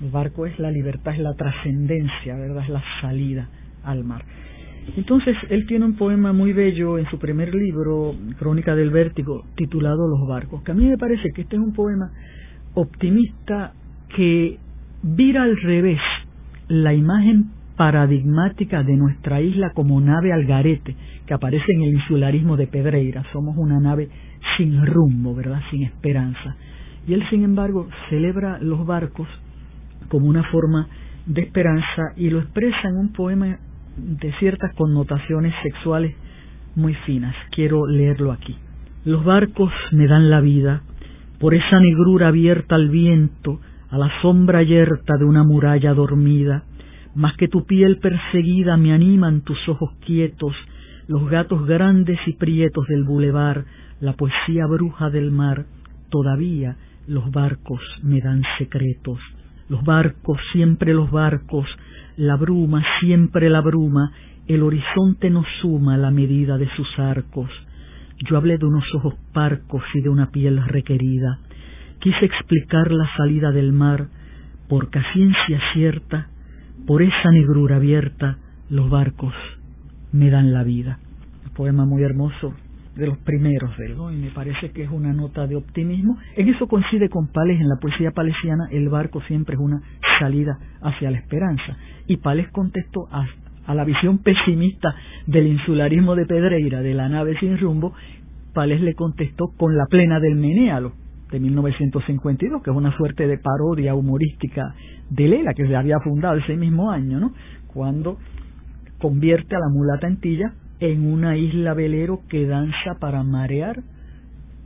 [0.00, 2.62] El barco es la libertad, es la trascendencia, ¿verdad?
[2.62, 3.48] Es la salida
[3.84, 4.24] al mar.
[4.96, 10.08] Entonces, él tiene un poema muy bello en su primer libro, Crónica del Vértigo, titulado
[10.08, 12.10] Los barcos, que a mí me parece que este es un poema
[12.74, 13.72] optimista
[14.16, 14.58] que
[15.02, 16.00] vira al revés
[16.68, 22.58] la imagen paradigmática de nuestra isla como nave al garete que aparece en el insularismo
[22.58, 23.24] de Pedreira.
[23.32, 24.10] Somos una nave
[24.58, 25.62] sin rumbo, ¿verdad?
[25.70, 26.56] Sin esperanza.
[27.08, 29.26] Y él, sin embargo, celebra los barcos
[30.10, 30.88] como una forma
[31.24, 33.58] de esperanza y lo expresa en un poema
[33.96, 36.14] de ciertas connotaciones sexuales
[36.76, 37.34] muy finas.
[37.50, 38.58] Quiero leerlo aquí.
[39.06, 40.82] Los barcos me dan la vida,
[41.38, 46.64] por esa negrura abierta al viento, a la sombra yerta de una muralla dormida,
[47.14, 50.54] más que tu piel perseguida me animan tus ojos quietos,
[51.08, 53.64] los gatos grandes y prietos del bulevar,
[54.00, 55.66] la poesía bruja del mar,
[56.08, 59.18] todavía los barcos me dan secretos,
[59.68, 61.66] los barcos, siempre los barcos,
[62.16, 64.12] la bruma, siempre la bruma,
[64.46, 67.50] el horizonte no suma la medida de sus arcos.
[68.28, 71.38] Yo hablé de unos ojos parcos y de una piel requerida.
[72.00, 74.08] Quise explicar la salida del mar,
[74.68, 76.29] por ciencia cierta,
[76.86, 78.38] por esa negrura abierta,
[78.68, 79.34] los barcos
[80.12, 80.98] me dan la vida.
[81.44, 82.54] Un poema muy hermoso
[82.96, 86.18] de los primeros de él, y me parece que es una nota de optimismo.
[86.36, 89.80] En eso coincide con Pales, en la poesía palesiana, el barco siempre es una
[90.18, 91.76] salida hacia la esperanza.
[92.06, 93.26] Y Pales contestó a,
[93.66, 94.94] a la visión pesimista
[95.26, 97.94] del insularismo de Pedreira, de la nave sin rumbo,
[98.52, 100.92] Pales le contestó con la plena del Menéalo,
[101.30, 104.74] de 1952, que es una suerte de parodia humorística
[105.10, 107.32] de Lela, que se había fundado ese mismo año, ¿no?
[107.72, 108.18] Cuando
[108.98, 113.82] convierte a la mulata Antilla en una isla velero que danza para marear,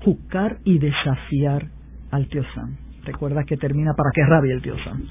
[0.01, 1.69] juzgar y desafiar
[2.11, 2.77] al tío Sam.
[3.05, 5.03] Recuerda que termina para que rabie el tío Sam.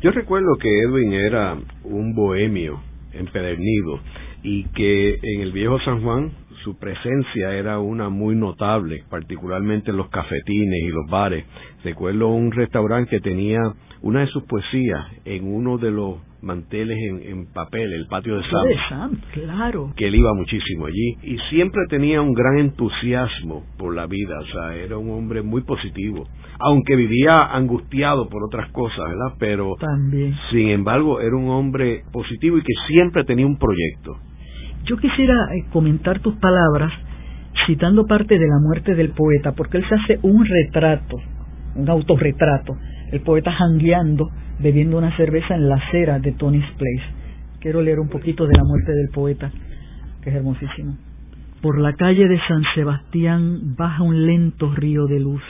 [0.00, 2.80] Yo recuerdo que Edwin era un bohemio
[3.12, 4.00] empedernido
[4.42, 6.32] y que en el viejo San Juan
[6.64, 11.44] su presencia era una muy notable, particularmente en los cafetines y los bares.
[11.84, 13.60] Recuerdo un restaurante que tenía
[14.02, 18.44] una de sus poesías en uno de los manteles en, papel, el patio de
[18.88, 19.92] Sam, claro.
[19.96, 24.46] que él iba muchísimo allí y siempre tenía un gran entusiasmo por la vida, o
[24.46, 26.28] sea, era un hombre muy positivo,
[26.60, 29.34] aunque vivía angustiado por otras cosas, ¿verdad?
[29.38, 34.16] Pero también, sin embargo, era un hombre positivo y que siempre tenía un proyecto.
[34.88, 36.90] Yo quisiera eh, comentar tus palabras
[37.66, 41.18] citando parte de la muerte del poeta, porque él se hace un retrato,
[41.74, 42.74] un autorretrato,
[43.12, 47.04] el poeta jangueando, bebiendo una cerveza en la acera de Tony's Place.
[47.60, 49.50] Quiero leer un poquito de la muerte del poeta,
[50.22, 50.96] que es hermosísimo.
[51.60, 55.42] Por la calle de San Sebastián baja un lento río de luz,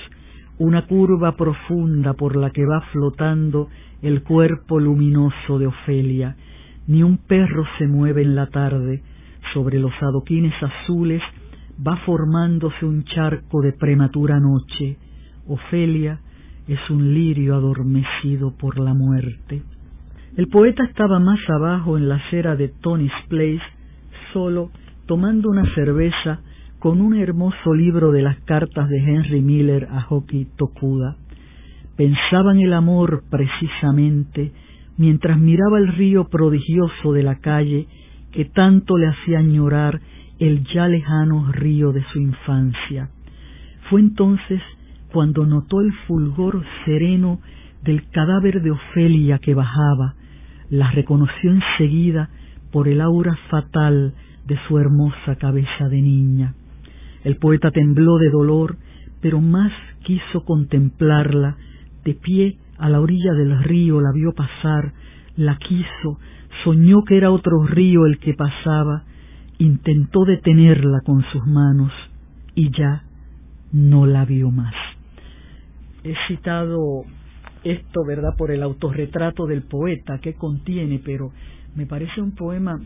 [0.59, 3.69] una curva profunda por la que va flotando
[4.03, 6.35] el cuerpo luminoso de Ofelia.
[6.89, 9.03] Ni un perro se mueve en la tarde,
[9.53, 11.23] sobre los adoquines azules
[11.87, 14.97] va formándose un charco de prematura noche.
[15.47, 16.21] Ofelia
[16.67, 19.63] es un lirio adormecido por la muerte.
[20.37, 23.63] El poeta estaba más abajo en la acera de Tony's Place,
[24.33, 24.71] solo,
[25.07, 26.41] tomando una cerveza
[26.79, 31.17] con un hermoso libro de las cartas de Henry Miller a Hoki Tokuda.
[31.97, 34.53] Pensaba en el amor precisamente
[34.97, 37.89] mientras miraba el río prodigioso de la calle
[38.33, 40.01] que tanto le hacía añorar
[40.39, 43.11] el ya lejano río de su infancia.
[43.89, 44.61] Fue entonces
[45.13, 47.41] cuando notó el fulgor sereno
[47.83, 50.15] del cadáver de Ofelia que bajaba,
[50.71, 52.29] la reconoció enseguida
[52.71, 54.15] por el aura fatal
[54.47, 56.55] de su hermosa cabeza de niña.
[57.25, 58.77] El poeta tembló de dolor,
[59.21, 59.73] pero más
[60.05, 61.57] quiso contemplarla,
[62.05, 64.93] de pie a la orilla del río la vio pasar,
[65.37, 66.19] la quiso,
[66.65, 69.05] soñó que era otro río el que pasaba,
[69.59, 71.93] intentó detenerla con sus manos
[72.55, 73.05] y ya
[73.73, 74.75] no la vio más.
[76.05, 77.05] He citado
[77.65, 81.33] esto, ¿verdad?, por el autorretrato del poeta que contiene, pero
[81.75, 82.81] me parece un poema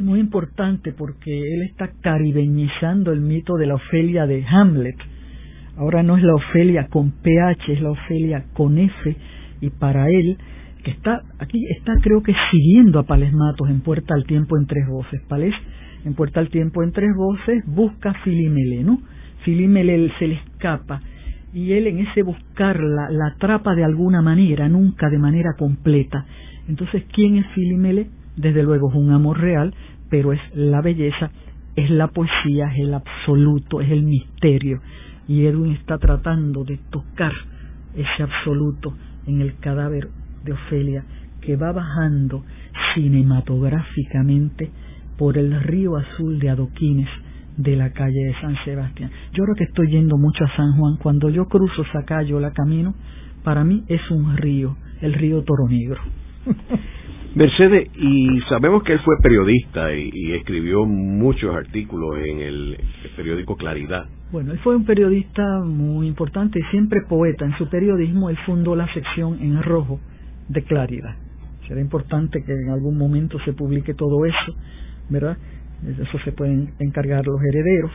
[0.00, 4.96] muy importante porque él está caribeñizando el mito de la Ofelia de Hamlet.
[5.76, 9.16] Ahora no es la Ofelia con PH, es la Ofelia con F,
[9.60, 10.38] y para él
[10.82, 14.66] que está aquí está creo que siguiendo a Pales Matos en Puerta al Tiempo en
[14.66, 15.20] tres voces.
[15.28, 15.54] Pales
[16.04, 19.00] en Puerta al Tiempo en tres voces busca a Filimele, ¿no?
[19.44, 21.00] Filimele se le escapa
[21.52, 26.26] y él en ese buscarla la atrapa de alguna manera, nunca de manera completa.
[26.68, 28.08] Entonces, ¿quién es Filimele?
[28.36, 29.74] Desde luego es un amor real,
[30.08, 31.30] pero es la belleza,
[31.74, 34.80] es la poesía, es el absoluto, es el misterio.
[35.26, 37.32] Y Edwin está tratando de tocar
[37.94, 38.94] ese absoluto
[39.26, 40.08] en el cadáver
[40.44, 41.04] de Ofelia
[41.40, 42.44] que va bajando
[42.94, 44.70] cinematográficamente
[45.16, 47.08] por el río azul de adoquines
[47.56, 49.10] de la calle de San Sebastián.
[49.32, 50.96] Yo creo que estoy yendo mucho a San Juan.
[50.96, 52.94] Cuando yo cruzo esa calle o la camino,
[53.44, 56.00] para mí es un río, el río Toro Negro.
[57.34, 62.78] Mercedes, y sabemos que él fue periodista y, escribió muchos artículos en el,
[63.14, 64.06] periódico Claridad.
[64.32, 67.44] Bueno, él fue un periodista muy importante y siempre poeta.
[67.44, 70.00] En su periodismo él fundó la sección en rojo
[70.50, 71.14] de claridad.
[71.68, 74.54] Será importante que en algún momento se publique todo eso,
[75.08, 75.36] ¿verdad?
[75.86, 77.92] Eso se pueden encargar los herederos.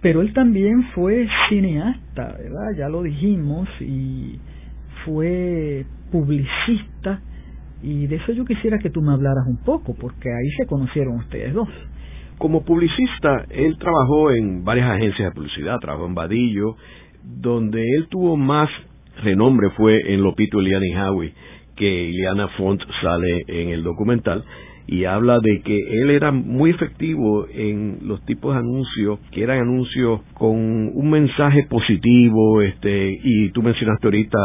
[0.00, 2.76] Pero él también fue cineasta, ¿verdad?
[2.76, 4.38] Ya lo dijimos, y
[5.04, 7.20] fue publicista,
[7.82, 11.16] y de eso yo quisiera que tú me hablaras un poco, porque ahí se conocieron
[11.16, 11.68] ustedes dos.
[12.38, 16.76] Como publicista, él trabajó en varias agencias de publicidad, trabajó en Vadillo,
[17.22, 18.68] donde él tuvo más
[19.22, 21.34] renombre fue en Lopito Eliana y Howie
[21.76, 24.44] que Ileana Font sale en el documental
[24.86, 29.60] y habla de que él era muy efectivo en los tipos de anuncios que eran
[29.60, 34.38] anuncios con un mensaje positivo este y tú mencionaste ahorita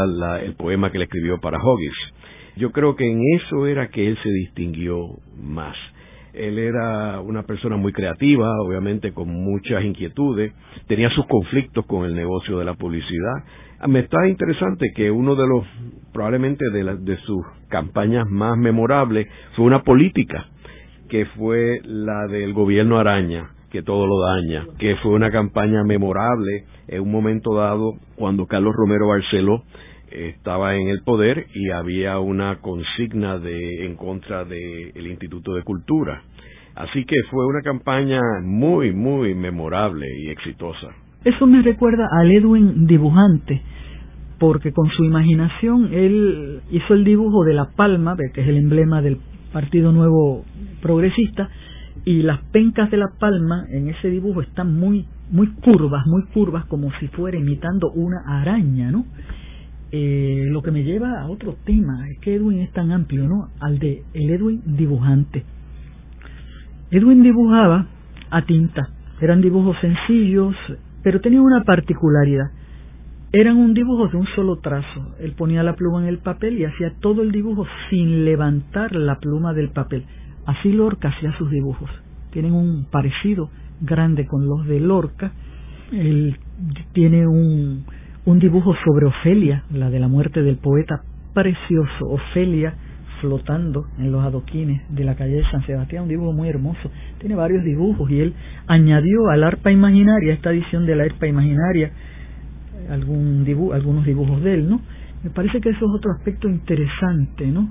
[0.43, 1.95] el poema que le escribió para Hoggis
[2.57, 5.75] yo creo que en eso era que él se distinguió más.
[6.33, 10.53] Él era una persona muy creativa, obviamente con muchas inquietudes,
[10.87, 13.43] tenía sus conflictos con el negocio de la publicidad,
[13.85, 15.65] me está interesante que uno de los,
[16.13, 20.47] probablemente de, de sus campañas más memorables fue una política,
[21.09, 26.65] que fue la del gobierno Araña, que todo lo daña, que fue una campaña memorable
[26.87, 29.63] en un momento dado cuando Carlos Romero Barceló
[30.09, 36.23] estaba en el poder y había una consigna de en contra del Instituto de Cultura.
[36.75, 40.87] Así que fue una campaña muy, muy memorable y exitosa.
[41.27, 43.61] Eso me recuerda al Edwin dibujante,
[44.39, 49.01] porque con su imaginación él hizo el dibujo de la palma, que es el emblema
[49.01, 49.17] del
[49.51, 50.45] Partido Nuevo
[50.81, 51.49] Progresista,
[52.05, 56.63] y las pencas de la palma en ese dibujo están muy muy curvas, muy curvas,
[56.67, 59.05] como si fuera imitando una araña, ¿no?
[59.91, 63.49] Eh, lo que me lleva a otro tema, es que Edwin es tan amplio, ¿no?
[63.59, 65.43] Al de el Edwin dibujante.
[66.89, 67.85] Edwin dibujaba
[68.29, 68.87] a tinta,
[69.19, 70.55] eran dibujos sencillos,
[71.07, 72.51] pero tenía una particularidad.
[73.31, 75.15] Eran un dibujo de un solo trazo.
[75.21, 79.17] Él ponía la pluma en el papel y hacía todo el dibujo sin levantar la
[79.17, 80.03] pluma del papel.
[80.45, 81.89] Así Lorca hacía sus dibujos.
[82.31, 83.49] Tienen un parecido
[83.79, 85.31] grande con los de Lorca.
[85.93, 86.37] Él
[86.91, 87.85] tiene un,
[88.25, 91.03] un dibujo sobre Ofelia, la de la muerte del poeta,
[91.33, 92.05] precioso.
[92.05, 92.73] Ofelia
[93.21, 96.91] flotando en los adoquines de la calle de San Sebastián, un dibujo muy hermoso.
[97.19, 98.33] Tiene varios dibujos y él
[98.67, 101.91] añadió al arpa imaginaria, esta edición de la arpa imaginaria,
[102.89, 104.81] algún algunos dibujos de él, ¿no?
[105.23, 107.69] Me parece que eso es otro aspecto interesante, ¿no?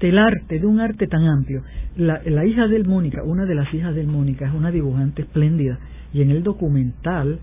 [0.00, 1.62] Del arte, de un arte tan amplio.
[1.96, 5.78] La, la hija de Mónica, una de las hijas de Mónica, es una dibujante espléndida
[6.12, 7.38] y en el documental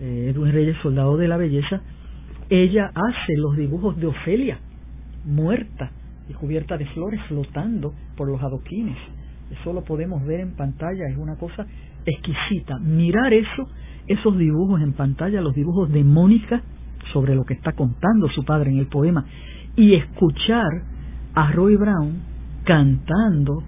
[0.00, 1.80] eh, Edwin Reyes, Soldado de la Belleza,
[2.48, 4.58] ella hace los dibujos de Ofelia,
[5.24, 5.90] muerta
[6.28, 8.96] y cubierta de flores flotando por los adoquines.
[9.50, 11.66] Eso lo podemos ver en pantalla, es una cosa
[12.04, 12.78] exquisita.
[12.78, 13.68] Mirar eso,
[14.06, 16.62] esos dibujos en pantalla, los dibujos de Mónica
[17.12, 19.24] sobre lo que está contando su padre en el poema,
[19.76, 20.82] y escuchar
[21.34, 22.22] a Roy Brown
[22.64, 23.62] cantando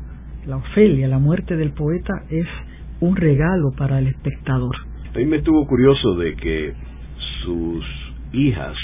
[0.46, 2.46] la Ofelia, la muerte del poeta, es
[3.00, 4.74] un regalo para el espectador.
[5.14, 6.74] A me estuvo curioso de que
[7.44, 7.84] sus
[8.32, 8.76] hijas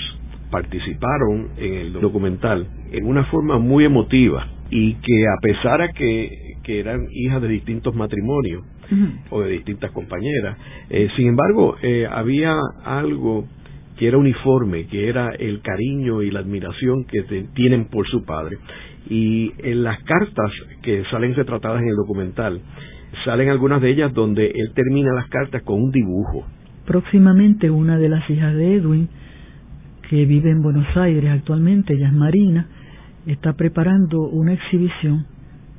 [0.51, 2.67] participaron en el documental
[2.97, 7.49] en una forma muy emotiva y que a pesar de que, que eran hijas de
[7.49, 8.65] distintos matrimonios
[9.31, 10.59] o de distintas compañeras,
[10.91, 13.47] eh, sin embargo eh, había algo
[13.97, 17.23] que era uniforme, que era el cariño y la admiración que
[17.55, 18.59] tienen por su padre.
[19.09, 20.51] Y en las cartas
[20.83, 22.61] que salen retratadas en el documental,
[23.25, 26.47] salen algunas de ellas donde él termina las cartas con un dibujo.
[26.87, 29.09] Próximamente una de las hijas de Edwin
[30.11, 32.67] que vive en Buenos Aires actualmente, ella es Marina,
[33.27, 35.27] está preparando una exhibición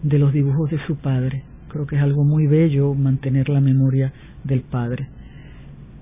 [0.04, 1.44] de los dibujos de su padre.
[1.70, 5.10] Creo que es algo muy bello mantener la memoria del padre.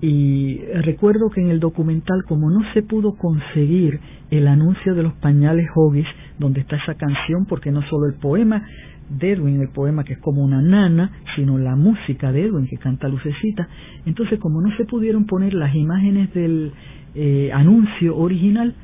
[0.00, 5.14] Y recuerdo que en el documental, como no se pudo conseguir el anuncio de los
[5.14, 6.06] pañales Hoggies,
[6.38, 8.66] donde está esa canción, porque no solo el poema
[9.08, 12.76] de Edwin, el poema que es como una nana, sino la música de Edwin que
[12.76, 13.68] canta Lucecita,
[14.06, 16.72] entonces como no se pudieron poner las imágenes del
[17.14, 18.74] eh, anuncio original,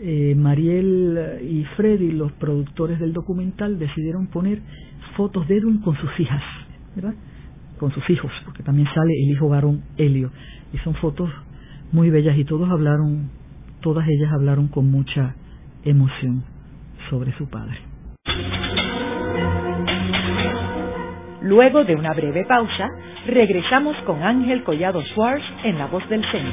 [0.00, 4.60] eh, Mariel y Freddy, los productores del documental, decidieron poner
[5.16, 6.42] fotos de Edwin con sus hijas,
[6.94, 7.14] ¿verdad?
[7.78, 10.30] Con sus hijos, porque también sale el hijo varón Helio.
[10.72, 11.30] Y son fotos
[11.92, 13.30] muy bellas y todos hablaron,
[13.80, 15.34] todas ellas hablaron con mucha
[15.84, 16.42] emoción
[17.08, 17.78] sobre su padre.
[21.42, 22.88] Luego de una breve pausa,
[23.26, 26.52] regresamos con Ángel Collado Schwartz en La Voz del Centro.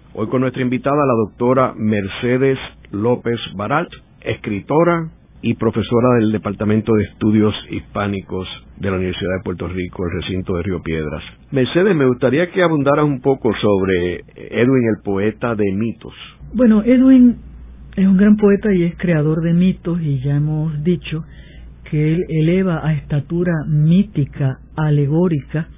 [0.13, 2.59] Hoy con nuestra invitada, la doctora Mercedes
[2.91, 3.87] López Barat,
[4.19, 5.07] escritora
[5.41, 8.45] y profesora del Departamento de Estudios Hispánicos
[8.77, 11.23] de la Universidad de Puerto Rico, el recinto de Río Piedras.
[11.51, 16.13] Mercedes, me gustaría que abundaras un poco sobre Edwin, el poeta de mitos.
[16.53, 17.37] Bueno, Edwin
[17.95, 21.23] es un gran poeta y es creador de mitos y ya hemos dicho
[21.89, 25.69] que él eleva a estatura mítica, alegórica,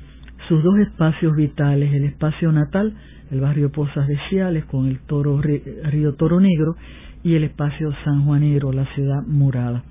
[0.47, 2.95] sus dos espacios vitales, el espacio natal,
[3.33, 6.75] el barrio Pozas de Ciales con el toro, río Toro Negro
[7.23, 9.83] y el espacio San Juanero, la ciudad murada.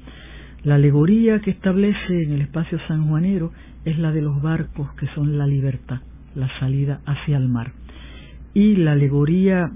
[0.62, 3.50] La alegoría que establece en el espacio San Juanero
[3.84, 6.00] es la de los barcos que son la libertad,
[6.36, 7.72] la salida hacia el mar.
[8.54, 9.72] Y la alegoría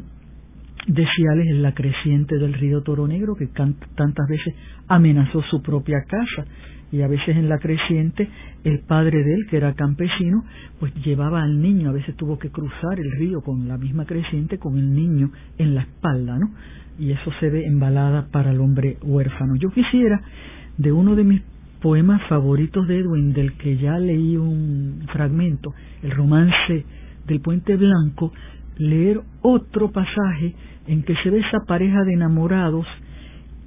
[0.87, 4.55] de Ciales es la creciente del río Toro Negro que tantas veces
[4.89, 6.47] amenazó su propia casa
[6.93, 8.29] y a veces en la creciente
[8.63, 10.45] el padre de él, que era campesino,
[10.79, 14.59] pues llevaba al niño, a veces tuvo que cruzar el río con la misma creciente
[14.59, 16.51] con el niño en la espalda, ¿no?
[16.99, 19.57] Y eso se ve en balada para el hombre huérfano.
[19.57, 20.21] Yo quisiera,
[20.79, 21.43] de uno de mis
[21.83, 26.85] poemas favoritos de Edwin, del que ya leí un fragmento, el romance
[27.27, 28.33] del Puente Blanco,
[28.77, 30.55] leer otro pasaje
[30.87, 32.87] en que se ve esa pareja de enamorados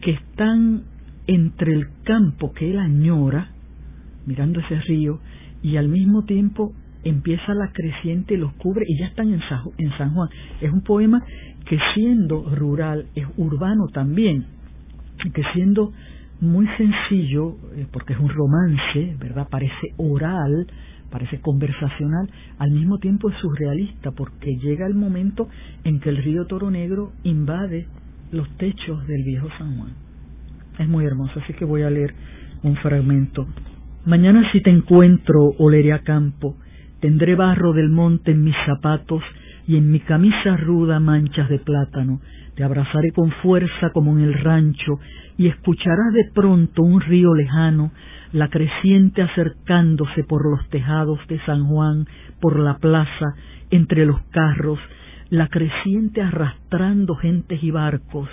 [0.01, 0.84] que están
[1.28, 3.49] entre el campo que él añora,
[4.26, 5.20] mirando ese río,
[5.62, 9.41] y al mismo tiempo empieza la creciente, los cubre y ya están en
[9.97, 10.30] San Juan.
[10.62, 11.24] Es un poema
[11.66, 14.45] que siendo rural es urbano también,
[15.34, 15.91] que siendo
[16.41, 19.47] muy sencillo, eh, porque es un romance, ¿verdad?
[19.49, 20.68] Parece oral,
[21.10, 25.47] parece conversacional, al mismo tiempo es surrealista, porque llega el momento
[25.84, 27.88] en que el río Toro Negro invade
[28.32, 29.93] los techos del viejo San Juan.
[30.78, 32.14] Es muy hermoso, así que voy a leer
[32.64, 33.47] un fragmento.
[34.05, 36.55] Mañana si te encuentro, oleré a campo,
[37.01, 39.22] tendré barro del monte en mis zapatos
[39.70, 42.22] y en mi camisa ruda manchas de plátano,
[42.55, 44.99] te abrazaré con fuerza como en el rancho
[45.38, 47.91] y escucharás de pronto un río lejano,
[48.34, 52.07] la creciente acercándose por los tejados de San Juan,
[52.41, 53.36] por la plaza,
[53.70, 54.80] entre los carros,
[55.30, 58.28] la creciente arrastrando gentes y barcos,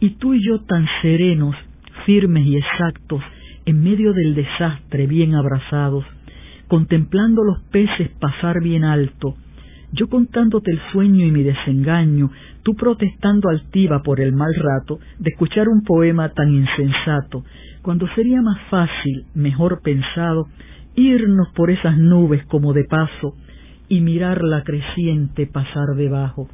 [0.00, 1.54] y tú y yo tan serenos,
[2.04, 3.22] firmes y exactos,
[3.64, 6.04] en medio del desastre bien abrazados,
[6.66, 9.36] contemplando los peces pasar bien alto,
[9.94, 12.30] yo contándote el sueño y mi desengaño,
[12.62, 17.44] tú protestando altiva por el mal rato de escuchar un poema tan insensato,
[17.82, 20.48] cuando sería más fácil, mejor pensado,
[20.96, 23.36] irnos por esas nubes como de paso
[23.88, 26.48] y mirar la creciente pasar debajo,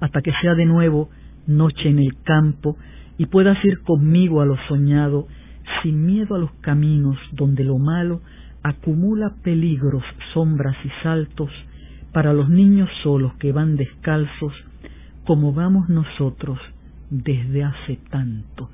[0.00, 1.10] hasta que sea de nuevo
[1.46, 2.76] noche en el campo
[3.18, 5.28] y puedas ir conmigo a lo soñado,
[5.82, 8.20] sin miedo a los caminos donde lo malo
[8.62, 10.02] acumula peligros,
[10.32, 11.50] sombras y saltos,
[12.16, 14.54] para los niños solos que van descalzos,
[15.26, 16.58] como vamos nosotros
[17.10, 18.70] desde hace tanto.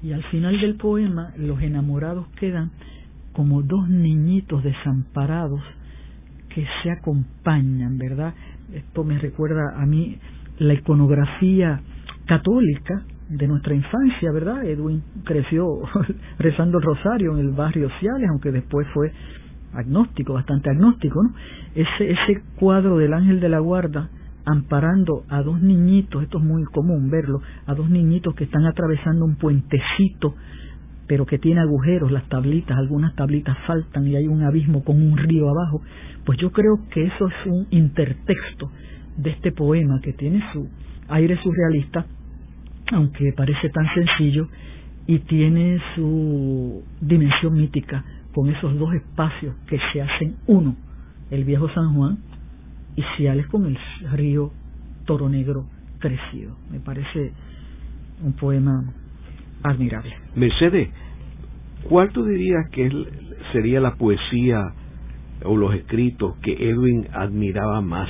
[0.00, 2.70] Y al final del poema los enamorados quedan
[3.32, 5.60] como dos niñitos desamparados
[6.54, 8.32] que se acompañan, ¿verdad?
[8.72, 10.20] Esto me recuerda a mí
[10.60, 11.80] la iconografía
[12.26, 14.64] católica de nuestra infancia, ¿verdad?
[14.64, 15.66] Edwin creció
[16.38, 19.10] rezando el rosario en el barrio Ciales, aunque después fue
[19.74, 21.34] agnóstico, bastante agnóstico, ¿no?
[21.74, 24.10] Ese, ese cuadro del ángel de la guarda
[24.44, 29.24] amparando a dos niñitos, esto es muy común verlo, a dos niñitos que están atravesando
[29.24, 30.34] un puentecito,
[31.06, 35.16] pero que tiene agujeros, las tablitas, algunas tablitas faltan y hay un abismo con un
[35.16, 35.82] río abajo,
[36.24, 38.70] pues yo creo que eso es un intertexto
[39.16, 40.68] de este poema que tiene su
[41.08, 42.06] aire surrealista,
[42.92, 44.48] aunque parece tan sencillo,
[45.06, 48.04] y tiene su dimensión mítica
[48.34, 50.76] con esos dos espacios que se hacen uno,
[51.30, 52.18] el viejo San Juan
[52.96, 53.78] y Ciales con el
[54.12, 54.50] río
[55.04, 55.66] Toro Negro
[55.98, 56.56] crecido.
[56.70, 57.32] Me parece
[58.22, 58.84] un poema
[59.62, 60.14] admirable.
[60.34, 60.88] Mercedes,
[61.88, 62.90] ¿cuál tú dirías que
[63.52, 64.72] sería la poesía
[65.44, 68.08] o los escritos que Edwin admiraba más?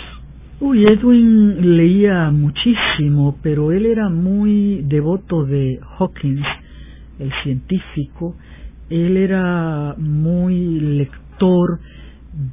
[0.61, 6.47] Uy, Edwin leía muchísimo, pero él era muy devoto de Hawkins,
[7.19, 8.37] el científico,
[8.93, 11.81] él era muy lector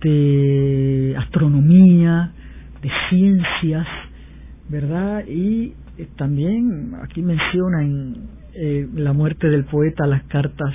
[0.01, 2.31] de astronomía,
[2.81, 3.85] de ciencias,
[4.69, 5.25] ¿verdad?
[5.27, 8.15] Y eh, también aquí menciona en
[8.53, 10.73] eh, La muerte del poeta las cartas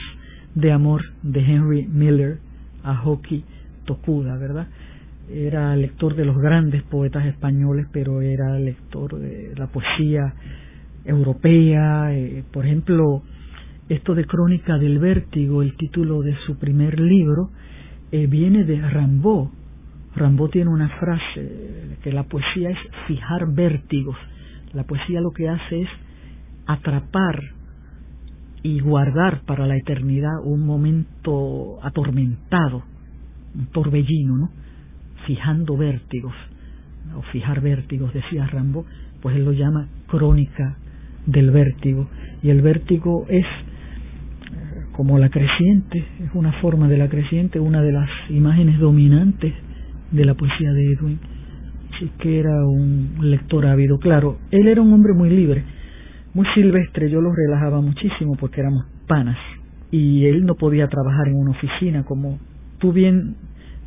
[0.54, 2.38] de amor de Henry Miller
[2.82, 3.42] a Hoki
[3.86, 4.68] Tokuda, ¿verdad?
[5.32, 10.34] Era lector de los grandes poetas españoles, pero era lector de la poesía
[11.06, 13.22] europea, eh, por ejemplo,
[13.88, 17.50] esto de Crónica del Vértigo, el título de su primer libro,
[18.12, 19.48] eh, viene de Rambaud.
[20.16, 24.16] Rambaud tiene una frase que la poesía es fijar vértigos.
[24.72, 25.88] La poesía lo que hace es
[26.66, 27.42] atrapar
[28.62, 32.82] y guardar para la eternidad un momento atormentado,
[33.54, 34.50] un torbellino, ¿no?
[35.26, 36.34] Fijando vértigos,
[37.14, 38.86] o fijar vértigos, decía Rambaud,
[39.20, 40.78] pues él lo llama crónica
[41.26, 42.08] del vértigo.
[42.42, 43.46] Y el vértigo es
[44.96, 49.52] como la creciente, es una forma de la creciente, una de las imágenes dominantes
[50.10, 51.18] de la poesía de Edwin.
[51.92, 53.98] Así que era un lector ávido.
[53.98, 55.64] Claro, él era un hombre muy libre,
[56.32, 59.36] muy silvestre, yo lo relajaba muchísimo porque éramos panas
[59.90, 62.38] y él no podía trabajar en una oficina, como
[62.78, 63.36] tú bien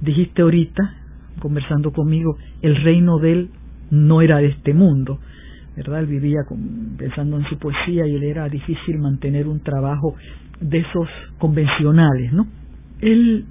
[0.01, 0.93] dijiste ahorita,
[1.39, 3.49] conversando conmigo, el reino de él
[3.91, 5.19] no era de este mundo,
[5.75, 5.99] ¿verdad?
[5.99, 6.39] Él vivía
[6.97, 10.15] pensando en su poesía y él era difícil mantener un trabajo
[10.59, 12.47] de esos convencionales, ¿no?
[13.01, 13.45] Él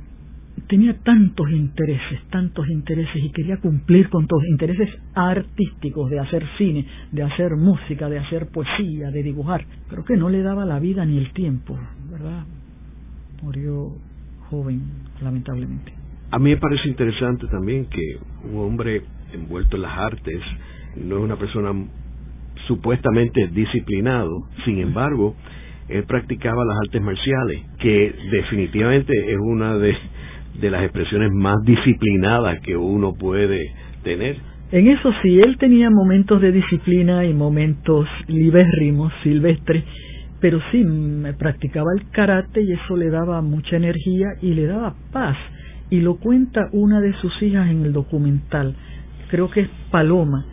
[0.69, 6.87] tenía tantos intereses, tantos intereses y quería cumplir con todos, intereses artísticos, de hacer cine,
[7.13, 11.05] de hacer música, de hacer poesía, de dibujar, pero que no le daba la vida
[11.05, 11.79] ni el tiempo,
[12.11, 12.45] ¿verdad?
[13.43, 13.93] Murió
[14.51, 14.83] joven,
[15.23, 15.93] lamentablemente.
[16.31, 18.19] A mí me parece interesante también que
[18.51, 19.03] un hombre
[19.33, 20.41] envuelto en las artes,
[20.97, 21.73] no es una persona
[22.67, 25.37] supuestamente disciplinado, sin embargo,
[25.89, 29.97] él practicaba las artes marciales, que definitivamente es una de,
[30.63, 33.73] las expresiones más disciplinadas que uno puede
[34.03, 34.37] tener.
[34.73, 39.85] En eso sí, él tenía momentos de disciplina y momentos libérrimos, silvestres,
[40.41, 40.85] pero sí,
[41.39, 45.37] practicaba el karate y eso le daba mucha energía y le daba paz.
[45.89, 48.75] Y lo cuenta una de sus hijas en el documental,
[49.31, 50.45] creo que es Paloma,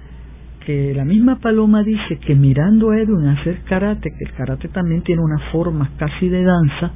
[0.66, 5.02] que la misma Paloma dice que mirando a Edwin hacer karate, que el karate también
[5.04, 6.92] tiene una forma casi de danza,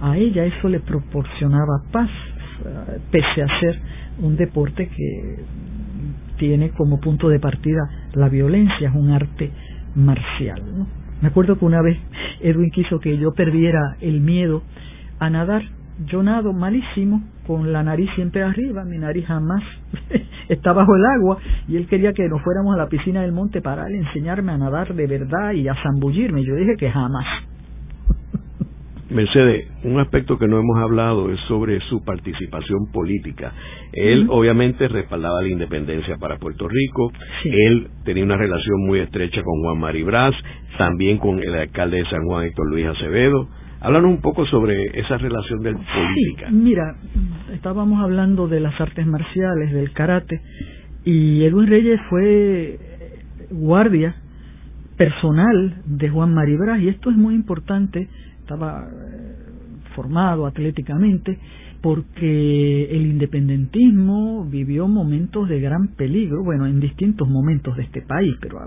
[0.00, 2.10] a ella eso le proporcionaba paz,
[3.10, 3.80] pese a ser
[4.22, 5.44] un deporte que
[6.38, 7.80] tiene como punto de partida
[8.14, 9.50] la violencia, es un arte
[9.94, 10.62] marcial.
[11.20, 11.98] Me acuerdo que una vez
[12.40, 14.62] Edwin quiso que yo perdiera el miedo
[15.18, 15.62] a nadar.
[16.06, 19.62] Yo nado malísimo, con la nariz siempre arriba, mi nariz jamás
[20.48, 21.38] está bajo el agua,
[21.68, 24.94] y él quería que nos fuéramos a la piscina del monte para enseñarme a nadar
[24.94, 26.42] de verdad y a zambullirme.
[26.42, 27.26] Yo dije que jamás.
[29.10, 33.52] Mercedes, un aspecto que no hemos hablado es sobre su participación política.
[33.92, 37.12] Él obviamente respaldaba la independencia para Puerto Rico,
[37.44, 40.34] él tenía una relación muy estrecha con Juan Maribraz,
[40.78, 43.48] también con el alcalde de San Juan, Héctor Luis Acevedo.
[43.80, 46.50] Háblanos un poco sobre esa relación del política.
[46.50, 46.96] mira,
[47.52, 50.40] estábamos hablando de las artes marciales, del karate,
[51.04, 52.78] y Edwin Reyes fue
[53.50, 54.14] guardia
[54.96, 58.08] personal de Juan Maribraz, y esto es muy importante
[58.50, 59.36] estaba eh,
[59.94, 61.38] formado atléticamente,
[61.80, 68.34] porque el independentismo vivió momentos de gran peligro, bueno, en distintos momentos de este país,
[68.40, 68.58] pero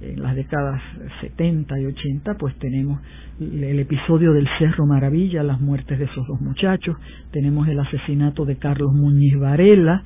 [0.00, 0.80] en las décadas
[1.20, 3.00] 70 y 80 pues tenemos
[3.40, 6.96] el episodio del Cerro Maravilla, las muertes de esos dos muchachos,
[7.32, 10.02] tenemos el asesinato de Carlos Muñiz Varela,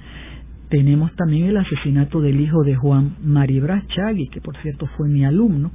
[0.68, 5.24] tenemos también el asesinato del hijo de Juan Maribras Chagui, que por cierto fue mi
[5.24, 5.70] alumno,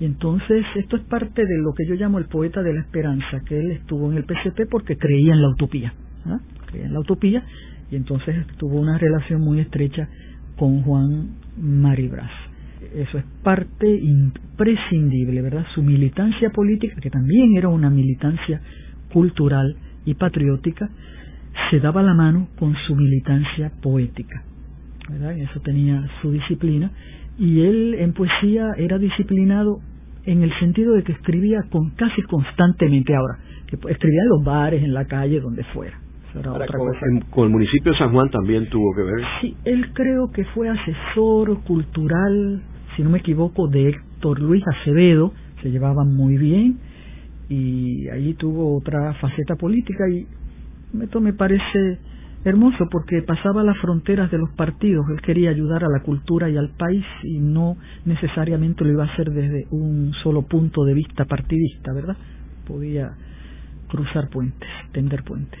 [0.00, 3.40] y entonces esto es parte de lo que yo llamo el poeta de la esperanza,
[3.46, 5.94] que él estuvo en el PCP porque creía en la utopía,
[6.26, 6.40] ¿ah?
[6.66, 7.44] creía en la utopía
[7.90, 10.08] y entonces tuvo una relación muy estrecha
[10.56, 12.51] con Juan Maribras.
[12.94, 15.64] Eso es parte imprescindible, ¿verdad?
[15.74, 18.60] Su militancia política, que también era una militancia
[19.12, 20.88] cultural y patriótica,
[21.70, 24.42] se daba la mano con su militancia poética.
[25.08, 25.36] ¿verdad?
[25.36, 26.90] Eso tenía su disciplina
[27.38, 29.80] y él en poesía era disciplinado
[30.24, 34.82] en el sentido de que escribía con casi constantemente ahora, que escribía en los bares,
[34.82, 35.98] en la calle, donde fuera.
[37.30, 39.24] con, el municipio de San Juan también tuvo que ver.
[39.40, 42.62] Sí, él creo que fue asesor cultural,
[42.96, 45.32] si no me equivoco, de Héctor Luis Acevedo,
[45.62, 46.78] se llevaban muy bien
[47.48, 50.26] y allí tuvo otra faceta política y
[51.02, 51.98] esto me parece
[52.44, 56.56] hermoso porque pasaba las fronteras de los partidos, él quería ayudar a la cultura y
[56.56, 61.24] al país y no necesariamente lo iba a hacer desde un solo punto de vista
[61.24, 62.16] partidista, ¿verdad?
[62.66, 63.12] Podía
[63.88, 65.60] cruzar puentes, tender puentes.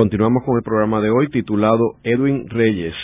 [0.00, 2.94] Continuamos con el programa de hoy titulado Edwin Reyes,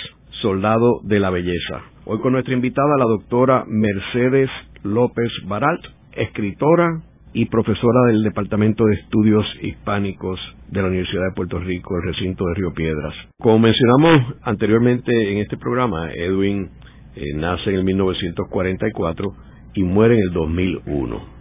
[0.40, 1.82] Soldado de la Belleza.
[2.07, 4.49] Hoy con nuestra invitada, la doctora Mercedes
[4.82, 5.78] López Barat,
[6.12, 7.03] escritora,
[7.34, 10.40] y profesora del Departamento de Estudios Hispánicos
[10.70, 13.12] de la Universidad de Puerto Rico, el recinto de Río Piedras.
[13.38, 16.70] Como mencionamos anteriormente en este programa, Edwin
[17.14, 19.34] eh, nace en el 1944
[19.74, 21.36] y muere en el 2001.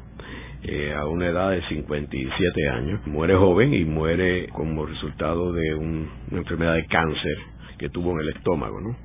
[0.67, 3.05] Eh, a una edad de 57 años.
[3.05, 7.37] Muere joven y muere como resultado de una enfermedad de cáncer
[7.77, 8.95] que tuvo en el estómago, ¿no?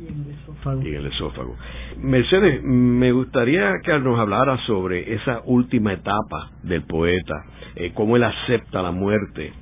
[0.00, 0.82] y en el esófago.
[0.82, 1.56] Y en el esófago.
[2.00, 7.34] Mercedes, me gustaría que nos hablara sobre esa última etapa del poeta,
[7.74, 9.52] eh, cómo él acepta la muerte.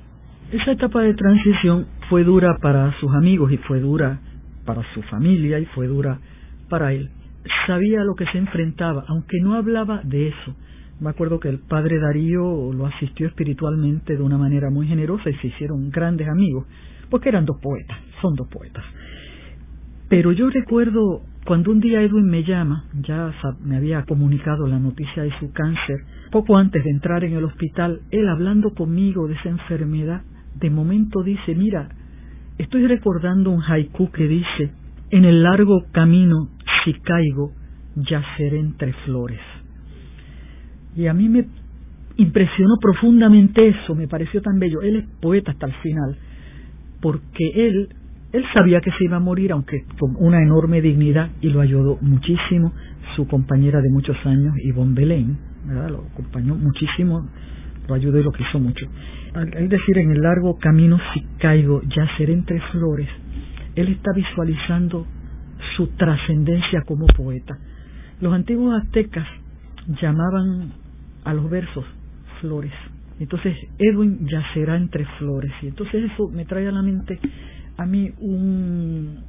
[0.51, 4.19] Esa etapa de transición fue dura para sus amigos y fue dura
[4.65, 6.19] para su familia y fue dura
[6.69, 7.09] para él.
[7.65, 10.55] Sabía lo que se enfrentaba, aunque no hablaba de eso.
[10.99, 15.35] Me acuerdo que el padre Darío lo asistió espiritualmente de una manera muy generosa y
[15.35, 16.65] se hicieron grandes amigos,
[17.09, 18.83] porque eran dos poetas, son dos poetas.
[20.09, 23.31] Pero yo recuerdo cuando un día Edwin me llama, ya
[23.63, 25.99] me había comunicado la noticia de su cáncer,
[26.31, 30.23] poco antes de entrar en el hospital, él hablando conmigo de esa enfermedad,
[30.55, 31.89] de momento dice, mira,
[32.57, 34.71] estoy recordando un haiku que dice,
[35.11, 36.49] en el largo camino,
[36.83, 37.53] si caigo,
[37.95, 39.39] yaceré entre flores.
[40.97, 41.45] Y a mí me
[42.17, 44.81] impresionó profundamente eso, me pareció tan bello.
[44.81, 46.17] Él es poeta hasta el final,
[46.99, 47.89] porque él,
[48.33, 51.99] él sabía que se iba a morir, aunque con una enorme dignidad, y lo ayudó
[52.01, 52.73] muchísimo
[53.15, 55.37] su compañera de muchos años, Yvonne Belén,
[55.67, 55.91] ¿verdad?
[55.91, 57.29] Lo acompañó muchísimo,
[57.87, 58.87] lo ayudó y lo quiso mucho.
[59.35, 63.07] Al decir, en el largo camino si caigo, yaceré entre flores,
[63.75, 65.05] él está visualizando
[65.75, 67.55] su trascendencia como poeta.
[68.19, 69.27] Los antiguos aztecas
[70.01, 70.71] llamaban
[71.27, 71.85] a los versos
[72.41, 72.71] flores.
[73.19, 75.51] Entonces Edwin yacerá entre flores.
[75.61, 77.19] Y entonces eso me trae a la mente
[77.77, 79.23] a mí un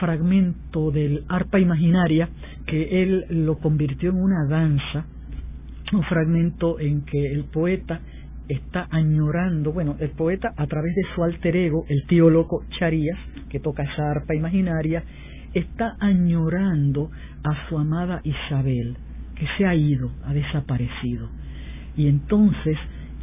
[0.00, 2.28] fragmento del arpa imaginaria
[2.66, 5.06] que él lo convirtió en una danza,
[5.92, 8.00] un fragmento en que el poeta
[8.48, 13.18] está añorando, bueno, el poeta a través de su alter ego, el tío loco Charías,
[13.48, 15.04] que toca esa arpa imaginaria,
[15.54, 17.10] está añorando
[17.44, 18.96] a su amada Isabel,
[19.36, 21.28] que se ha ido, ha desaparecido.
[21.96, 22.76] Y entonces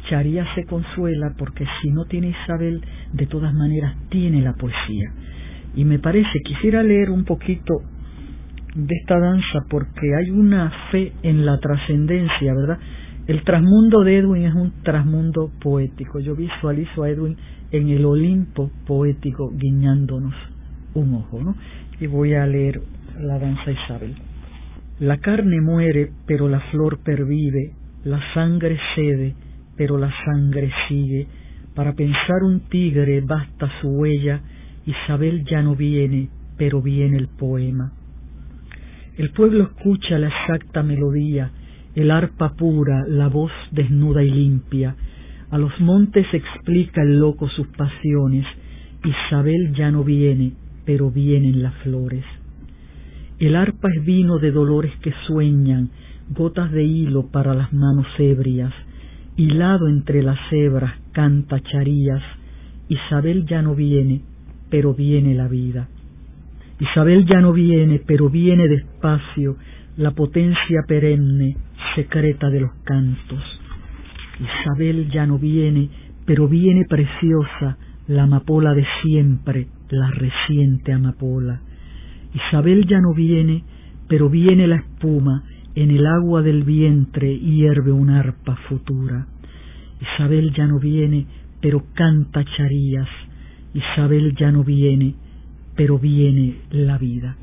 [0.08, 5.12] Charías se consuela porque si no tiene Isabel, de todas maneras tiene la poesía.
[5.74, 7.74] Y me parece, quisiera leer un poquito
[8.74, 12.78] de esta danza porque hay una fe en la trascendencia, ¿verdad?
[13.26, 16.20] El trasmundo de Edwin es un trasmundo poético.
[16.20, 17.36] Yo visualizo a Edwin
[17.70, 20.34] en el Olimpo poético guiñándonos
[20.94, 21.56] un ojo, ¿no?
[21.98, 22.82] Y voy a leer
[23.18, 24.14] la danza Isabel.
[25.00, 27.72] La carne muere, pero la flor pervive,
[28.04, 29.34] la sangre cede,
[29.76, 31.26] pero la sangre sigue.
[31.74, 34.40] Para pensar un tigre basta su huella,
[34.86, 37.92] Isabel ya no viene, pero viene el poema.
[39.16, 41.50] El pueblo escucha la exacta melodía,
[41.96, 44.94] el arpa pura, la voz desnuda y limpia.
[45.50, 48.46] A los montes explica el loco sus pasiones.
[49.04, 50.52] Isabel ya no viene,
[50.84, 52.24] pero vienen las flores.
[53.44, 55.90] El arpa es vino de dolores que sueñan,
[56.30, 58.72] gotas de hilo para las manos ebrias.
[59.36, 62.22] Hilado entre las hebras canta charías.
[62.88, 64.22] Isabel ya no viene,
[64.70, 65.88] pero viene la vida.
[66.80, 69.58] Isabel ya no viene, pero viene despacio,
[69.98, 71.58] la potencia perenne,
[71.96, 73.42] secreta de los cantos.
[74.40, 75.90] Isabel ya no viene,
[76.24, 77.76] pero viene preciosa,
[78.08, 81.60] la amapola de siempre, la reciente amapola.
[82.34, 83.62] Isabel ya no viene,
[84.08, 85.44] pero viene la espuma,
[85.76, 89.26] en el agua del vientre hierve una arpa futura.
[90.00, 91.26] Isabel ya no viene,
[91.60, 93.08] pero canta charías.
[93.72, 95.14] Isabel ya no viene,
[95.74, 97.36] pero viene la vida.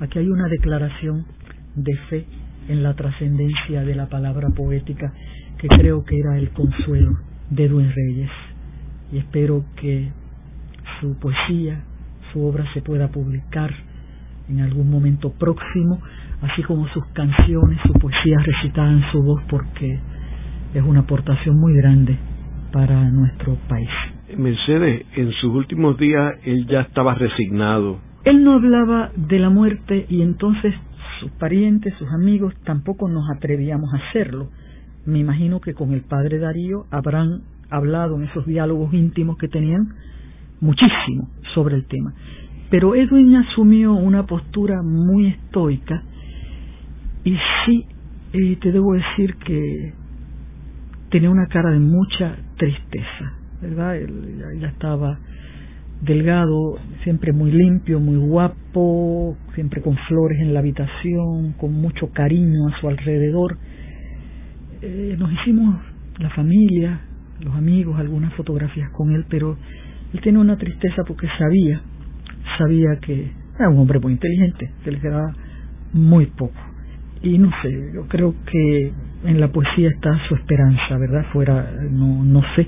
[0.00, 1.26] Aquí hay una declaración
[1.74, 2.26] de fe
[2.68, 5.12] en la trascendencia de la palabra poética
[5.58, 7.18] que creo que era el consuelo
[7.50, 8.30] de Edwin Reyes.
[9.12, 10.08] Y espero que
[11.00, 11.82] su poesía,
[12.32, 13.87] su obra se pueda publicar
[14.48, 16.00] en algún momento próximo,
[16.42, 19.98] así como sus canciones, su poesía recitada en su voz, porque
[20.74, 22.16] es una aportación muy grande
[22.72, 23.88] para nuestro país.
[24.36, 27.98] Mercedes, en sus últimos días él ya estaba resignado.
[28.24, 30.74] Él no hablaba de la muerte y entonces
[31.20, 34.48] sus parientes, sus amigos, tampoco nos atrevíamos a hacerlo.
[35.06, 39.94] Me imagino que con el padre Darío habrán hablado en esos diálogos íntimos que tenían
[40.60, 42.12] muchísimo sobre el tema.
[42.70, 46.02] Pero Edwin asumió una postura muy estoica
[47.24, 47.86] y sí,
[48.32, 49.94] eh, te debo decir que
[51.10, 53.96] tenía una cara de mucha tristeza, ¿verdad?
[53.96, 55.18] Él ya estaba
[56.02, 62.68] delgado, siempre muy limpio, muy guapo, siempre con flores en la habitación, con mucho cariño
[62.68, 63.58] a su alrededor.
[64.82, 65.76] Eh, nos hicimos
[66.18, 67.00] la familia,
[67.40, 69.56] los amigos, algunas fotografías con él, pero
[70.12, 71.80] él tenía una tristeza porque sabía,
[72.56, 75.32] sabía que era un hombre muy inteligente, que le quedaba
[75.92, 76.60] muy poco.
[77.22, 78.92] Y no sé, yo creo que
[79.24, 81.26] en la poesía está su esperanza, ¿verdad?
[81.32, 82.66] Fuera, no, no sé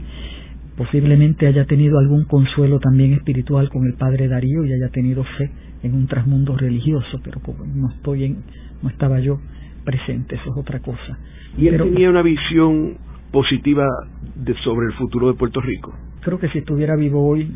[0.80, 5.50] posiblemente haya tenido algún consuelo también espiritual con el padre Darío y haya tenido fe
[5.82, 8.38] en un trasmundo religioso, pero como no estoy en,
[8.82, 9.38] no estaba yo
[9.84, 11.18] presente, eso es otra cosa.
[11.58, 12.96] ¿Y él tenía una visión
[13.30, 13.86] positiva
[14.34, 15.94] de, sobre el futuro de Puerto Rico?
[16.22, 17.46] Creo que si estuviera vivo hoy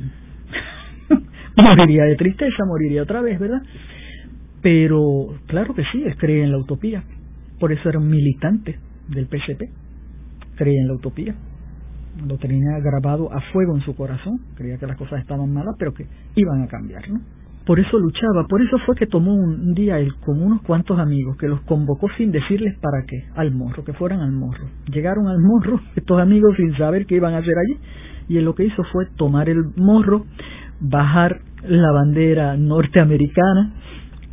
[1.63, 3.63] moriría de tristeza, moriría otra vez, ¿verdad?
[4.63, 7.03] Pero claro que sí, cree en la utopía.
[7.61, 8.79] Por eso era un militante
[9.09, 9.63] del PCP.
[10.57, 11.35] Cree en la utopía
[12.27, 15.93] lo tenía grabado a fuego en su corazón, creía que las cosas estaban malas, pero
[15.93, 17.21] que iban a cambiar, ¿no?
[17.67, 21.37] Por eso luchaba, por eso fue que tomó un día él con unos cuantos amigos,
[21.39, 24.69] que los convocó sin decirles para qué, al morro, que fueran al morro.
[24.93, 27.79] Llegaron al morro estos amigos sin saber qué iban a hacer allí,
[28.29, 30.27] y él lo que hizo fue tomar el morro,
[30.81, 33.73] bajar la bandera norteamericana,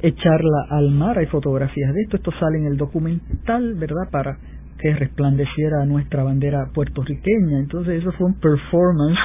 [0.01, 1.17] echarla al mar.
[1.17, 2.17] Hay fotografías de esto.
[2.17, 4.09] Esto sale en el documental, ¿verdad?
[4.11, 4.37] Para
[4.79, 7.59] que resplandeciera nuestra bandera puertorriqueña.
[7.59, 9.19] Entonces eso fue un performance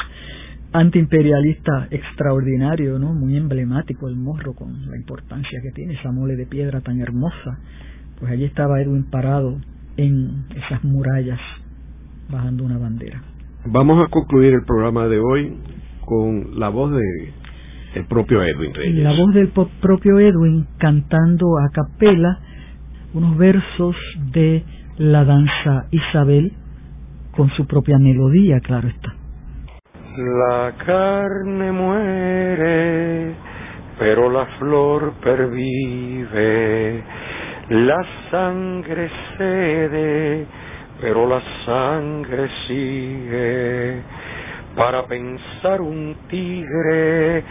[0.73, 3.15] antiimperialista extraordinario, ¿no?
[3.15, 7.59] Muy emblemático el morro con la importancia que tiene esa mole de piedra tan hermosa.
[8.21, 9.59] Pues allí estaba Edwin parado
[9.97, 11.41] en esas murallas
[12.31, 13.23] bajando una bandera.
[13.65, 15.57] Vamos a concluir el programa de hoy
[16.07, 17.33] con la voz de
[17.97, 19.03] el propio Edwin Reyes.
[19.03, 19.51] La voz del
[19.81, 22.39] propio Edwin cantando a capela
[23.15, 23.97] unos versos
[24.33, 24.63] de
[24.99, 26.53] la danza Isabel
[27.33, 29.15] con su propia melodía, claro está.
[30.17, 33.35] La carne muere,
[33.99, 37.03] pero la flor pervive,
[37.71, 40.47] la sangre cede,
[41.01, 44.16] pero la sangre sigue.
[44.77, 47.43] Para pensar un tigre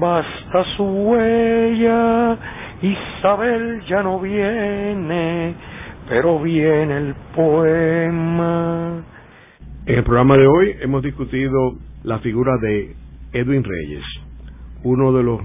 [0.00, 2.38] basta su huella,
[2.80, 5.54] Isabel ya no viene,
[6.08, 9.04] pero viene el poema.
[9.84, 12.96] En el programa de hoy hemos discutido la figura de
[13.34, 14.04] Edwin Reyes,
[14.84, 15.40] uno de los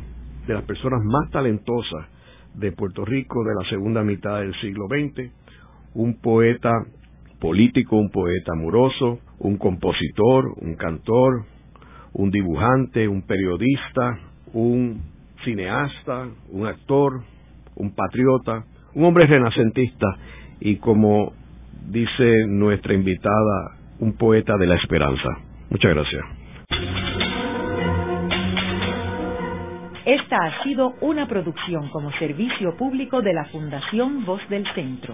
[0.47, 2.07] de las personas más talentosas
[2.53, 5.30] de Puerto Rico de la segunda mitad del siglo XX,
[5.95, 6.72] un poeta
[7.40, 11.46] político, un poeta amoroso, un compositor, un cantor,
[12.14, 14.20] un dibujante, un periodista,
[14.54, 15.02] un
[15.44, 17.22] cineasta, un actor,
[17.76, 20.08] un patriota, un hombre renacentista
[20.60, 21.34] y como
[21.88, 25.30] dice nuestra invitada, un poeta de la esperanza.
[25.70, 26.26] Muchas gracias.
[30.06, 35.14] Esta ha sido una producción como servicio público de la Fundación Voz del Centro.